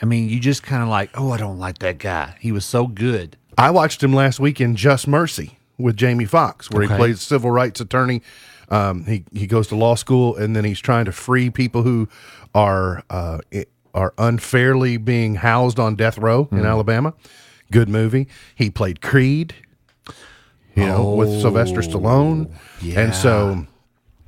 [0.00, 2.36] I mean, you just kind of like, oh, I don't like that guy.
[2.40, 3.36] He was so good.
[3.56, 6.94] I watched him last week in Just Mercy with Jamie Foxx, where Okay.
[6.94, 8.22] he plays civil rights attorney.
[8.70, 12.08] Um, he he goes to law school, and then he's trying to free people who
[12.54, 13.38] are uh,
[13.94, 17.14] are unfairly being housed on death row in Alabama.
[17.72, 18.28] Good movie.
[18.54, 19.54] He played Creed,
[20.76, 22.50] you know, with Sylvester Stallone,
[22.94, 23.66] and so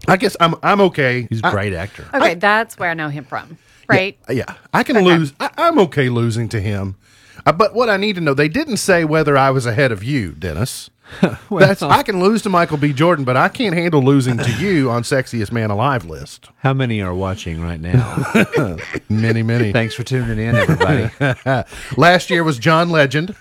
[0.08, 1.26] I guess I'm I'm okay.
[1.28, 2.06] He's a great actor.
[2.14, 3.58] okay, that's where I know him from.
[3.88, 4.18] Right?
[4.28, 5.32] Yeah, I can lose.
[5.40, 6.96] I, I'm okay losing to him.
[7.44, 10.04] Uh, but what I need to know, they didn't say whether I was ahead of
[10.04, 10.90] you, Dennis.
[11.50, 12.92] That's I can lose to Michael B.
[12.92, 16.48] Jordan, but I can't handle losing to you on sexiest man alive list.
[16.58, 18.76] How many are watching right now?
[19.08, 19.72] Many, many.
[19.72, 21.10] Thanks for tuning in, everybody.
[21.96, 23.34] Last year was John Legend.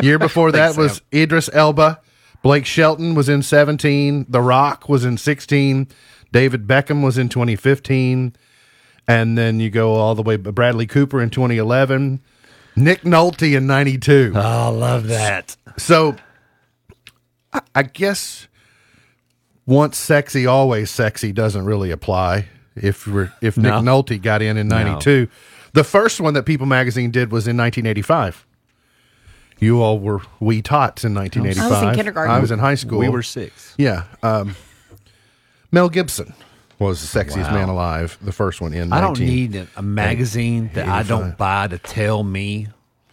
[0.00, 2.00] Year before that was Idris Elba.
[2.42, 4.26] Blake Shelton was in 17.
[4.28, 5.88] The Rock was in 16.
[6.32, 8.34] David Beckham was in 2015.
[9.08, 12.20] And then you go all the way Bradley Cooper in 2011.
[12.76, 14.32] Nick Nolte in 92.
[14.36, 15.56] oh, love that.
[15.76, 16.16] So
[17.52, 18.46] I, I guess
[19.66, 22.46] once sexy, always sexy doesn't really apply.
[22.76, 24.02] If we're if Nick No.
[24.02, 25.28] Nolte got in in '92,
[25.72, 28.46] the first one that People Magazine did was in 1985.
[29.60, 31.64] You all were we tots in 1985.
[31.64, 32.34] I was in kindergarten.
[32.34, 32.98] I was in high school.
[32.98, 33.74] We were six.
[33.78, 34.04] yeah.
[34.22, 34.56] Um,
[35.72, 36.34] Mel Gibson
[36.78, 37.54] was the sexiest Wow.
[37.54, 38.18] man alive.
[38.22, 38.92] The first one in.
[38.92, 42.68] I don't need a, a magazine that I don't buy to tell me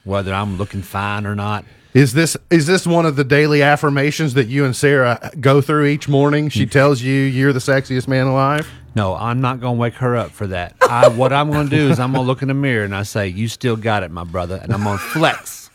[0.05, 1.65] whether I'm looking fine or not.
[1.93, 5.85] Is this is this one of the daily affirmations that you and Sarah go through
[5.87, 6.49] each morning?
[6.49, 8.69] She tells you you're the sexiest man alive.
[8.95, 10.75] No, I'm not going to wake her up for that.
[10.81, 12.95] I, what I'm going to do is I'm going to look in the mirror and
[12.95, 15.66] I say, "You still got it, my brother," and I'm going to flex.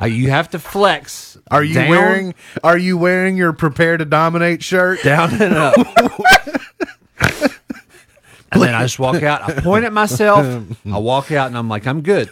[0.00, 1.38] Uh, you have to flex.
[1.50, 5.02] Are you down, wearing Are you wearing your "Prepare to Dominate" shirt?
[5.02, 5.74] down and up?
[8.52, 9.42] and then I just walk out.
[9.42, 10.46] I point at myself.
[10.86, 12.28] I walk out and I'm like, I'm good.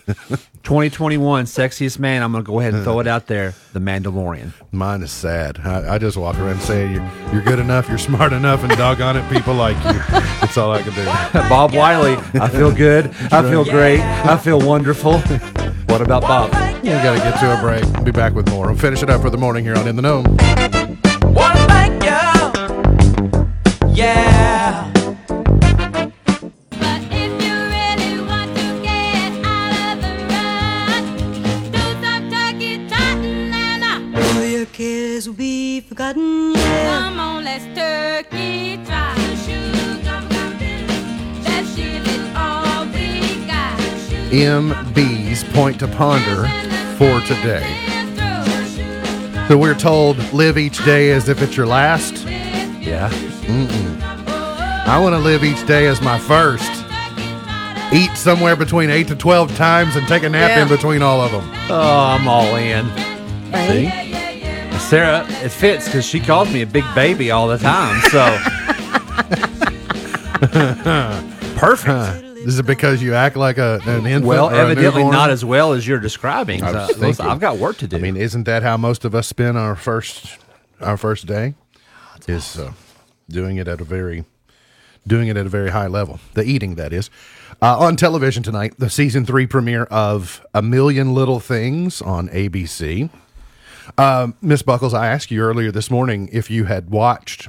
[0.62, 2.22] 2021 sexiest man.
[2.22, 3.54] I'm going to go ahead and throw it out there.
[3.72, 4.52] The Mandalorian.
[4.72, 5.58] Mine is sad.
[5.64, 9.16] I, I just walk around saying you're you're good enough, you're smart enough, and doggone
[9.16, 9.92] it, people like you.
[10.40, 11.04] That's all I can do.
[11.48, 12.14] Bob Wiley.
[12.40, 13.06] I feel good.
[13.32, 14.00] I feel great.
[14.00, 15.18] I feel wonderful.
[15.90, 16.50] What about Bob?
[16.82, 17.84] We got to get to a break.
[17.94, 18.66] We'll be back with more.
[18.68, 20.22] We'll finish it up for the morning here on In the Know.
[21.32, 21.66] Wanna
[22.04, 23.94] you.
[23.94, 24.89] Yeah.
[35.80, 37.08] Be forgotten, yeah.
[37.08, 39.16] come on, let's turkey trot.
[41.44, 43.78] Let's give it all we got.
[44.30, 46.46] MB's point to ponder
[46.96, 47.66] for today.
[49.48, 52.24] So we're told live each day as if it's your last.
[52.80, 53.10] Yeah.
[54.86, 56.70] I want to live each day as my first.
[57.92, 60.62] Eat somewhere between 8 to 12 times and take a nap Yeah.
[60.62, 61.50] in between all of them.
[61.68, 62.86] Oh, I'm all in.
[63.66, 63.99] See?
[64.90, 68.00] Sarah, it fits because she calls me a big baby all the time.
[68.10, 68.38] So
[71.56, 72.24] Perfect.
[72.38, 74.24] Is it because you act like a, an infant?
[74.24, 75.12] well, or evidently newborn?
[75.14, 76.62] not as well as you're describing.
[76.62, 77.26] I So, was listen, thinking.
[77.26, 77.96] I've got work to do.
[77.96, 80.38] I mean, isn't that how most of us spend our first
[80.80, 81.54] our first day?
[82.26, 82.72] Is uh,
[83.28, 84.24] doing it at a very
[85.06, 86.18] doing it at a very high level.
[86.34, 87.10] The eating that is.
[87.62, 93.10] Uh, on television tonight, the season three premiere of A Million Little Things on ABC.
[93.98, 97.48] Um, Miss Buckles, I asked you earlier this morning if you had watched.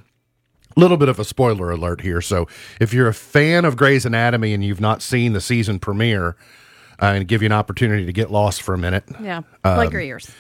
[0.78, 2.22] A little bit of a spoiler alert here.
[2.22, 2.48] So,
[2.80, 6.38] if you're a fan of Grey's Anatomy and you've not seen the season premiere,
[7.02, 9.92] uh, and give you an opportunity to get lost for a minute, Yeah, Um, like
[9.92, 10.32] your ears.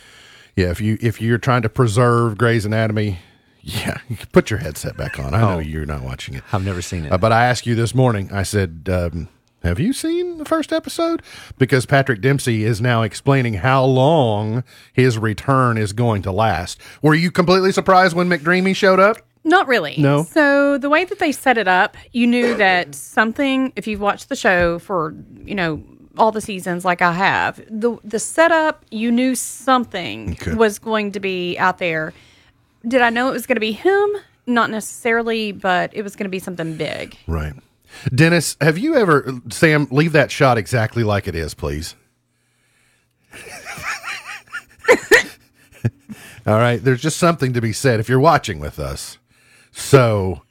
[0.56, 3.20] yeah, if you if you're trying to preserve Grey's Anatomy,
[3.62, 5.34] yeah, you put your headset back on.
[5.34, 7.12] I know you're not watching it, I've never seen it.
[7.12, 8.32] uh, but I asked you this morning.
[8.32, 9.28] I said, um,
[9.64, 11.22] "Have you seen the first episode?"
[11.58, 16.80] Because Patrick Dempsey is now explaining how long his return is going to last.
[17.02, 19.18] Were you completely surprised when McDreamy showed up?
[19.44, 19.96] Not really.
[19.98, 20.24] No?
[20.24, 23.74] So the way that they set it up, you knew that something.
[23.76, 25.84] If you've watched the show for you know
[26.18, 30.54] all the seasons, like I have, the the setup, you knew something Okay.
[30.54, 32.14] was going to be out there.
[32.88, 34.10] Did I know it was going to be him?
[34.48, 37.16] Not necessarily, but it was going to be something big.
[37.28, 37.54] Right.
[38.14, 41.96] Dennis, have you ever Sam leave that shot exactly like it is, please?
[46.48, 49.20] All right, there's just something to be said if you're watching with us.
[49.72, 50.42] So,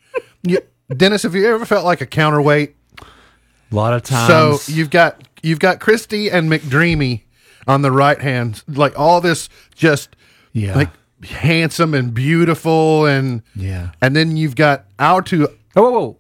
[0.43, 0.61] you,
[0.97, 2.76] Dennis, have you ever felt like a counterweight?
[3.01, 4.62] a lot of times.
[4.62, 7.22] So you've got you've got Christy and McDreamy
[7.66, 10.14] on the right hand, like all this just
[10.53, 10.74] Yeah.
[10.74, 10.91] like
[11.24, 13.91] handsome and beautiful, and Yeah.
[14.01, 16.16] and then you've got our two oh, whoa,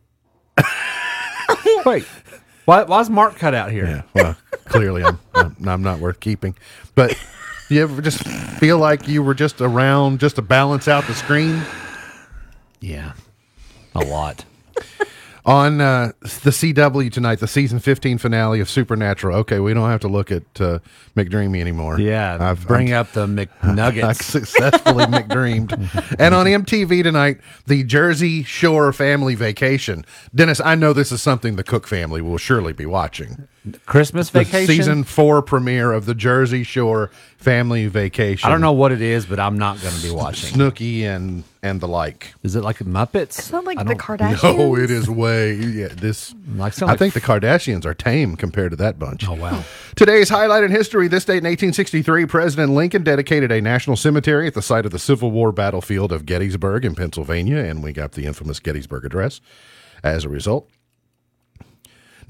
[0.58, 0.64] whoa.
[1.86, 2.04] Wait.
[2.64, 3.86] Why, why's Mark cut out here?
[3.86, 6.54] Yeah, well, clearly I'm, I'm I'm not worth keeping.
[6.94, 7.18] But
[7.68, 8.22] you ever just
[8.58, 11.62] feel like you were just around just to balance out the screen
[12.80, 13.12] Yeah.
[13.94, 14.44] A lot.
[15.44, 19.36] On uh, the CW tonight, the season 15 finale of Supernatural?
[19.38, 20.78] Okay, we don't have to look at uh,
[21.16, 21.98] McDreamy anymore.
[21.98, 22.36] Yeah.
[22.40, 24.22] I've bring I'm- up the I McNuggets.
[24.22, 25.70] successfully McDreamed.
[26.20, 30.04] And on MTV tonight, the Jersey Shore Family Vacation.
[30.34, 33.46] Dennis, I know this is something the Cook family will surely be watching.
[33.84, 34.66] Christmas The vacation.
[34.74, 38.46] season four premiere of the Jersey Shore Family Vacation.
[38.48, 40.54] I don't know what it is, but I'm not going to be watching.
[40.54, 42.32] Snooki and and the like.
[42.42, 43.38] Is it like Muppets?
[43.38, 44.40] It's not like the Kardashians.
[44.42, 45.88] Oh, it is way yeah.
[45.88, 49.28] This Like I something- think the Kardashians are tame compared to that bunch.
[49.28, 49.62] Oh, wow.
[49.94, 54.54] Today's highlight in history: this date in 1863, President Lincoln dedicated a national cemetery at
[54.54, 58.24] the site of the Civil War battlefield of Gettysburg in Pennsylvania, and we got the
[58.24, 59.42] infamous Gettysburg Address
[60.02, 60.66] as a result.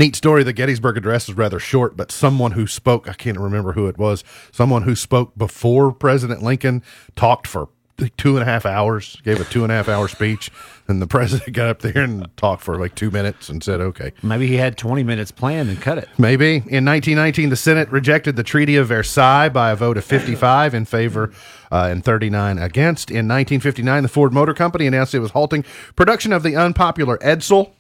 [0.01, 0.43] Neat story.
[0.45, 3.99] The Gettysburg Address is rather short, but someone who spoke, I can't remember who it
[3.99, 6.83] was, someone who spoke before President Lincoln
[7.17, 10.09] talked for like two and a half hours, gave a two and a half hour
[10.09, 10.51] speech,
[10.89, 14.15] and the president got up there and talked for like two minutes and said, okay.
[14.23, 16.09] Maybe he had 20 minutes planned and cut it.
[16.17, 16.55] Maybe.
[16.55, 20.87] In 1919, the Senate rejected the Treaty of Versailles by a vote of 55 in
[20.87, 21.31] favor
[21.71, 23.11] uh, and 39 against.
[23.11, 27.73] In 1959, the Ford Motor Company announced it was halting production of the unpopular Edsel.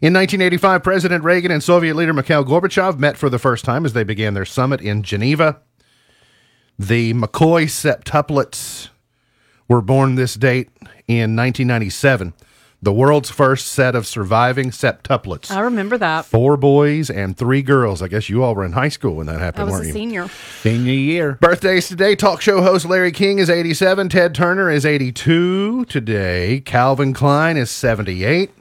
[0.00, 3.94] In 1985, President Reagan and Soviet leader Mikhail Gorbachev met for the first time as
[3.94, 5.60] they began their summit in Geneva.
[6.78, 8.90] The McCaughey septuplets
[9.66, 10.68] were born this date
[11.08, 12.32] in 1997.
[12.80, 15.50] the world's first set of surviving septuplets.
[15.50, 16.24] I remember that.
[16.26, 18.00] Four boys and three girls.
[18.00, 19.88] I guess you all were in high school when that I happened, was weren't a
[19.88, 19.92] you?
[19.94, 20.28] senior.
[20.62, 21.32] Senior year.
[21.40, 22.14] Birthdays today.
[22.14, 24.10] Talk show host Larry King is 87.
[24.10, 26.60] Ted Turner is 82 today.
[26.60, 28.52] Calvin Klein is 78.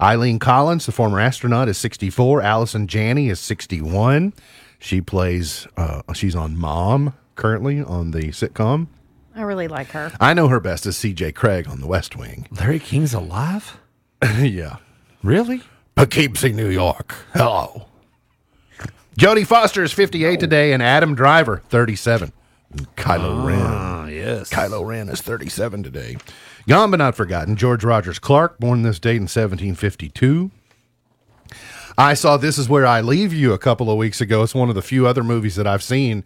[0.00, 2.42] Eileen Collins, the former astronaut, is 64.
[2.42, 4.32] Allison Janney is 61.
[4.78, 8.88] She plays, uh, she's on Mom currently on the sitcom.
[9.34, 10.12] I really like her.
[10.20, 12.46] I know her best as CJ Craig on The West Wing.
[12.50, 13.78] Larry King's alive?
[14.38, 14.76] yeah.
[15.22, 15.62] Really?
[15.94, 17.14] Poughkeepsie, New York.
[17.32, 17.86] Hello.
[19.18, 22.32] Jodie Foster is 58 today, and Adam Driver, 37.
[22.96, 23.60] Kylo Ren.
[23.60, 24.50] Ah, yes.
[24.50, 26.16] Kylo Ren is 37 today.
[26.68, 27.56] Gone but not forgotten.
[27.56, 30.50] George Rogers Clark, born this date in 1752.
[31.98, 34.42] I saw This Is Where I Leave You a couple of weeks ago.
[34.42, 36.24] It's one of the few other movies that I've seen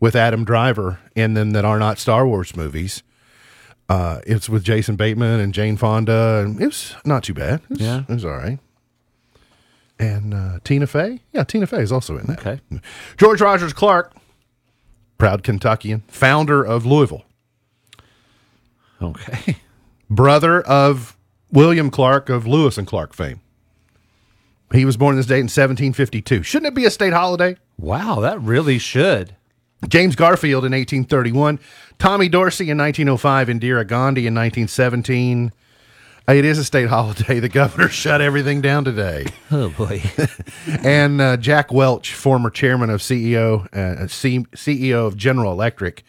[0.00, 3.02] with Adam Driver in them that are not Star Wars movies.
[3.88, 7.60] Uh, it's with Jason Bateman and Jane Fonda, and it was not too bad.
[7.64, 8.00] It was, Yeah.
[8.00, 8.58] it was all right.
[9.98, 12.40] And uh, Tina Fey, yeah, Tina Fey is also in that.
[12.44, 12.60] Okay.
[13.16, 14.12] George Rogers Clark,
[15.16, 17.24] proud Kentuckian, founder of Louisville,
[19.00, 19.56] Okay.
[20.10, 21.16] brother of
[21.50, 23.40] William Clark of Lewis and Clark fame.
[24.72, 26.42] He was born this date in 1752.
[26.42, 27.56] Shouldn't it be a state holiday?
[27.78, 29.36] Wow, that really should.
[29.88, 31.60] James Garfield in 1831,
[31.98, 35.52] Tommy Dorsey in 1905, Indira Gandhi in 1917.
[36.28, 37.38] It is a state holiday.
[37.38, 39.26] The governor shut everything down today.
[39.48, 40.02] Oh boy.
[40.82, 46.02] and uh, Jack Welch, former chairman of CEO, uh, C- CEO of General Electric,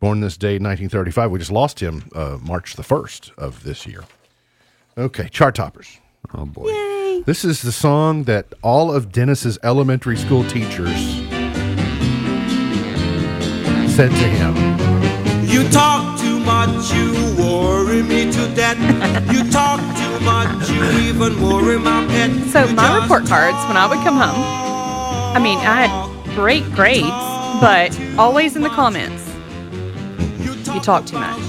[0.00, 1.30] born this day, 1935.
[1.30, 4.04] We just lost him uh, March the 1st of this year.
[4.98, 5.98] Okay, chart toppers.
[6.34, 7.22] oh boy.
[7.26, 10.96] This is the song that all of Dennis's elementary school teachers
[13.94, 14.54] said to him.
[15.46, 18.78] You talk too much, you worry me to death.
[19.30, 22.30] You talk too much, you even worry my pet.
[22.50, 24.40] So You my report cards when I would come home,
[25.36, 27.06] I mean, I had great grades,
[27.60, 29.22] but always in the comments,
[30.74, 31.40] you talk too much.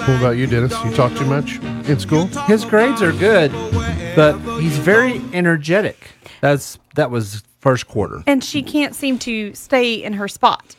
[0.00, 0.72] What about you, Dennis?
[0.84, 1.58] You talk too much
[1.88, 2.26] in school?
[2.46, 3.52] His grades are good,
[4.16, 6.10] but he's very energetic.
[6.40, 8.22] That's that was first quarter.
[8.26, 10.76] And she can't seem to stay in her spot.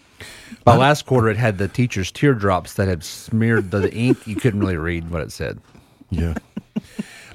[0.63, 4.25] By last quarter, it had the teacher's teardrops that had smeared the, the ink.
[4.27, 5.59] You couldn't really read what it said.
[6.09, 6.36] Yeah.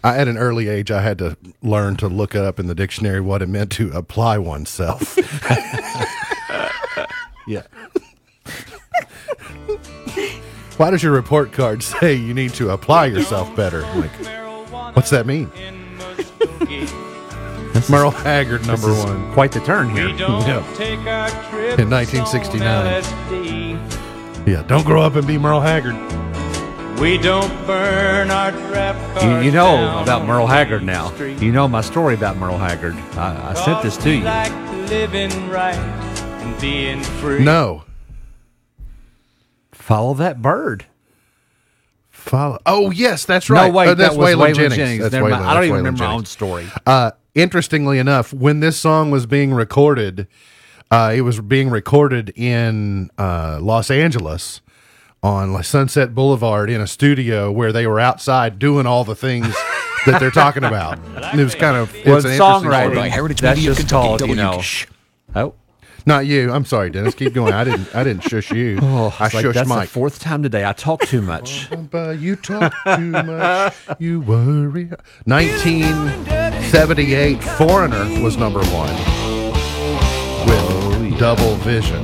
[0.05, 3.21] I, at an early age, I had to learn to look up in the dictionary
[3.21, 5.19] what it meant to apply oneself.
[7.49, 7.63] Yeah.
[10.79, 13.83] Why does your report card say you need to apply yourself better?
[13.83, 14.13] Like,
[14.95, 15.51] what's that mean?
[17.91, 19.33] Merle Haggard, number This is one.
[19.33, 20.09] Quite the turn here.
[20.09, 20.65] Yeah.
[21.79, 23.03] In 1969.
[24.47, 25.95] Yeah, don't grow up and be Merle Haggard.
[27.01, 31.11] We don't burn our draft You, you know about on Merle Haggard now.
[31.13, 31.41] street.
[31.41, 32.95] You know my story about Merle Haggard.
[33.17, 34.23] I, I sent this to you.
[34.23, 34.53] Like
[34.91, 37.45] living right and being free.
[37.45, 37.85] No.
[39.89, 40.85] Follow that bird.
[42.11, 42.59] Follow.
[42.67, 43.69] Oh, yes, that's right.
[43.69, 44.77] No, wait, Uh, that's that was Waylon Waylon Jennings.
[44.77, 45.03] Jennings.
[45.05, 45.45] That's Never mind.
[45.45, 46.67] Waylon- I don't even Waylon remember my own story.
[46.85, 50.27] Uh, interestingly enough, when this song was being recorded,
[50.91, 54.61] uh, it was being recorded in uh, Los Angeles
[55.23, 59.47] on Sunset Boulevard in a studio where they were outside doing all the things
[60.05, 60.99] that they're talking about.
[61.35, 62.39] It was kind of Well, it's an interesting
[62.71, 62.93] songwriting.
[62.93, 63.09] story.
[63.09, 64.59] Heritage That's Media of just Kentucky, called, you know.
[64.59, 64.87] WKsh.
[65.35, 65.55] Oh,
[66.09, 66.51] Not you.
[66.51, 67.15] I'm sorry, Dennis.
[67.15, 67.53] Keep going.
[67.53, 67.95] I didn't.
[67.95, 68.79] I didn't shush you.
[68.83, 69.91] oh I it's like, shushed that's the Mike.
[69.91, 70.65] fourth time today.
[70.65, 71.69] I talk too much.
[71.93, 73.75] Oh, you talk too much.
[73.99, 74.91] You worry.
[75.25, 78.95] 1978, Foreigner was number one
[80.47, 82.03] with Double Vision.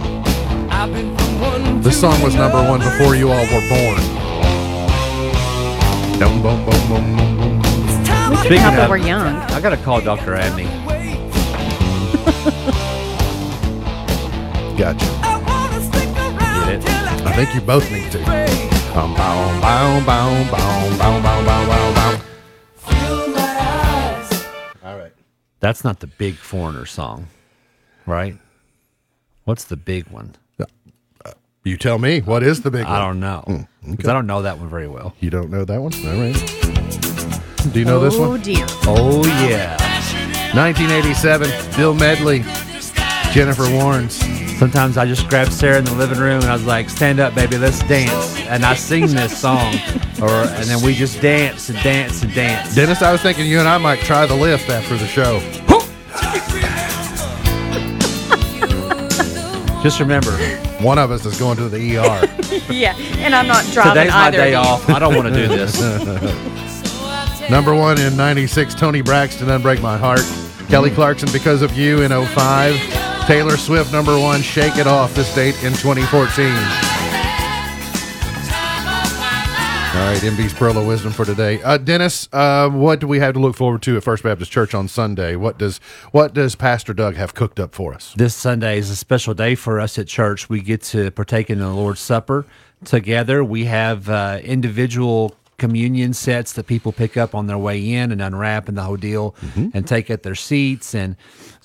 [1.80, 4.00] This song was number one before you all were born.
[6.18, 8.36] Dum, bum, bum, bum, bum, bum.
[8.44, 9.36] Speaking of, we're young.
[9.36, 10.34] I got to call Dr.
[10.34, 10.68] Adney.
[14.76, 15.04] Gotcha.
[16.66, 16.88] Get it?
[17.26, 18.18] I think you both need to.
[18.98, 22.20] Um, bow, bow, bow, bow, bow, bow, bow, bow, bow.
[24.84, 25.12] All right.
[25.60, 27.28] That's not the big foreigner song,
[28.06, 28.36] right?
[29.44, 30.34] What's the big one?
[30.60, 30.64] Uh,
[31.24, 31.32] uh,
[31.64, 32.20] you tell me.
[32.20, 32.92] What is the big one?
[32.92, 33.66] I don't know.
[33.84, 35.14] Hmm, 'Cause I don't know that one very well.
[35.20, 35.92] You don't know that one?
[35.94, 36.34] All right.
[37.72, 38.40] Do you know this oh one?
[38.42, 38.66] dear.
[38.86, 39.76] Oh, yeah.
[40.54, 42.40] 1987, Bill Medley,
[43.32, 44.22] Jennifer Warnes.
[44.58, 47.34] Sometimes I just grab Sarah in the living room and I was like, "Stand up,
[47.34, 49.74] baby, let's dance." And I sing this song,
[50.22, 52.74] or and then we just dance and dance and dance.
[52.74, 55.40] Dennis, I was thinking you and I might try the lift after the show.
[59.82, 60.30] Just remember,
[60.80, 62.30] One of us is going to the ER.
[62.72, 64.36] Yeah, and I'm not driving today's my either.
[64.38, 64.70] day of you.
[64.70, 64.88] off.
[64.88, 65.78] I don't want to do this.
[67.50, 70.22] Number one in 96, Toni Braxton, Unbreak My Heart.
[70.68, 73.03] Kelly Clarkson, Because of You in 05.
[73.26, 76.44] Taylor Swift, number one, Shake It Off, this date in 2014.
[79.94, 81.62] All right, MB's Pearl of Wisdom for today.
[81.62, 84.74] Uh, Dennis, uh, what do we have to look forward to at First Baptist Church
[84.74, 85.36] on Sunday?
[85.36, 85.78] What does
[86.10, 88.12] what does Pastor Doug have cooked up for us?
[88.14, 90.50] This Sunday is a special day for us at church.
[90.50, 92.44] We get to partake in the Lord's Supper
[92.84, 93.42] together.
[93.42, 98.20] We have uh, individual communion sets that people pick up on their way in and
[98.20, 99.34] unwrap and the whole deal
[99.72, 100.94] and take at their seats.
[100.94, 101.16] And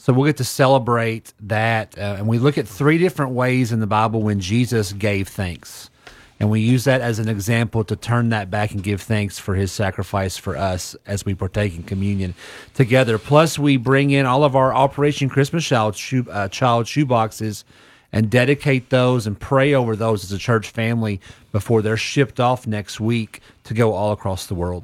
[0.09, 1.95] so we'll get to celebrate that.
[1.95, 5.91] Uh, and we look at three different ways in the Bible when Jesus gave thanks.
[6.39, 9.53] And we use that as an example to turn that back and give thanks for
[9.53, 12.33] his sacrifice for us as we partake in communion
[12.73, 13.19] together.
[13.19, 17.63] Plus, we bring in all of our Operation Christmas Child shoe, uh, child shoe boxes
[18.11, 21.19] and dedicate those and pray over those as a church family
[21.51, 24.83] before they're shipped off next week to go all across the world.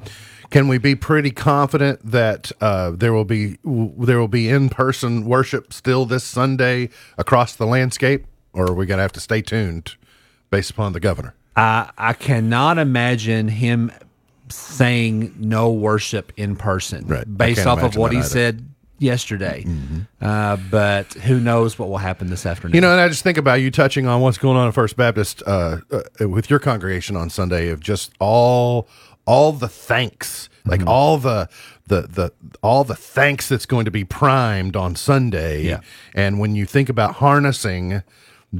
[0.50, 4.68] Can we be pretty confident that uh, there will be w- there will be in
[4.68, 9.20] person worship still this Sunday across the landscape, or are we going to have to
[9.20, 9.96] stay tuned
[10.50, 11.34] based upon the governor?
[11.56, 13.90] I I cannot imagine him
[14.48, 17.36] saying no worship in person, Right.
[17.36, 18.28] Based off of what he either.
[18.28, 18.68] said
[18.98, 19.64] yesterday.
[20.20, 22.74] Uh, but who knows what will happen this afternoon?
[22.74, 24.96] You know, and I just think about you touching on what's going on at First
[24.96, 28.88] Baptist uh, uh, with your congregation on Sunday of just all
[29.26, 30.88] all the thanks, like Mm-hmm.
[30.88, 31.48] all the
[31.88, 32.32] the the
[32.62, 35.62] all the thanks that's going to be primed on Sunday.
[35.62, 35.80] Yeah.
[36.14, 38.02] And when you think about harnessing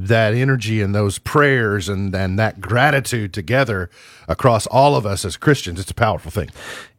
[0.05, 3.89] that energy and those prayers and and that gratitude together
[4.27, 6.49] across all of us as Christians, it's a powerful thing.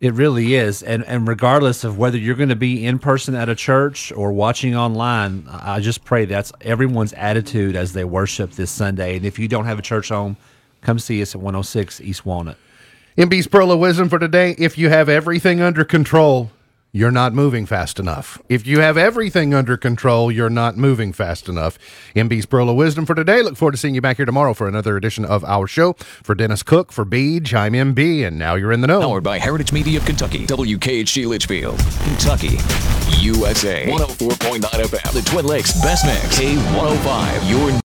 [0.01, 3.49] It really is, and and regardless of whether you're going to be in person at
[3.49, 8.51] a church or watching online, I I just pray that's everyone's attitude as they worship
[8.51, 9.17] this Sunday.
[9.17, 10.37] And if you don't have a church home,
[10.81, 12.57] come see us at 106 East Walnut.
[13.17, 14.57] MB's Pearl of Wisdom for today.
[14.59, 16.51] If you have everything under control,
[16.99, 18.43] you're not moving fast enough.
[18.49, 21.79] If you have everything under control, you're not moving fast enough.
[22.17, 23.41] MB's Pearl of Wisdom for today.
[23.41, 25.93] Look forward to seeing you back here tomorrow for another edition of our show.
[25.93, 29.01] For Dennis Cook, for Beach, I'm MB, and now you're in the know.
[29.01, 32.59] Powered by Heritage Media of Kentucky, WKHG Leitchfield, Kentucky,
[33.25, 33.87] USA.
[33.87, 37.71] 104.9 FM, the Twin Lakes Best Mix, K105, your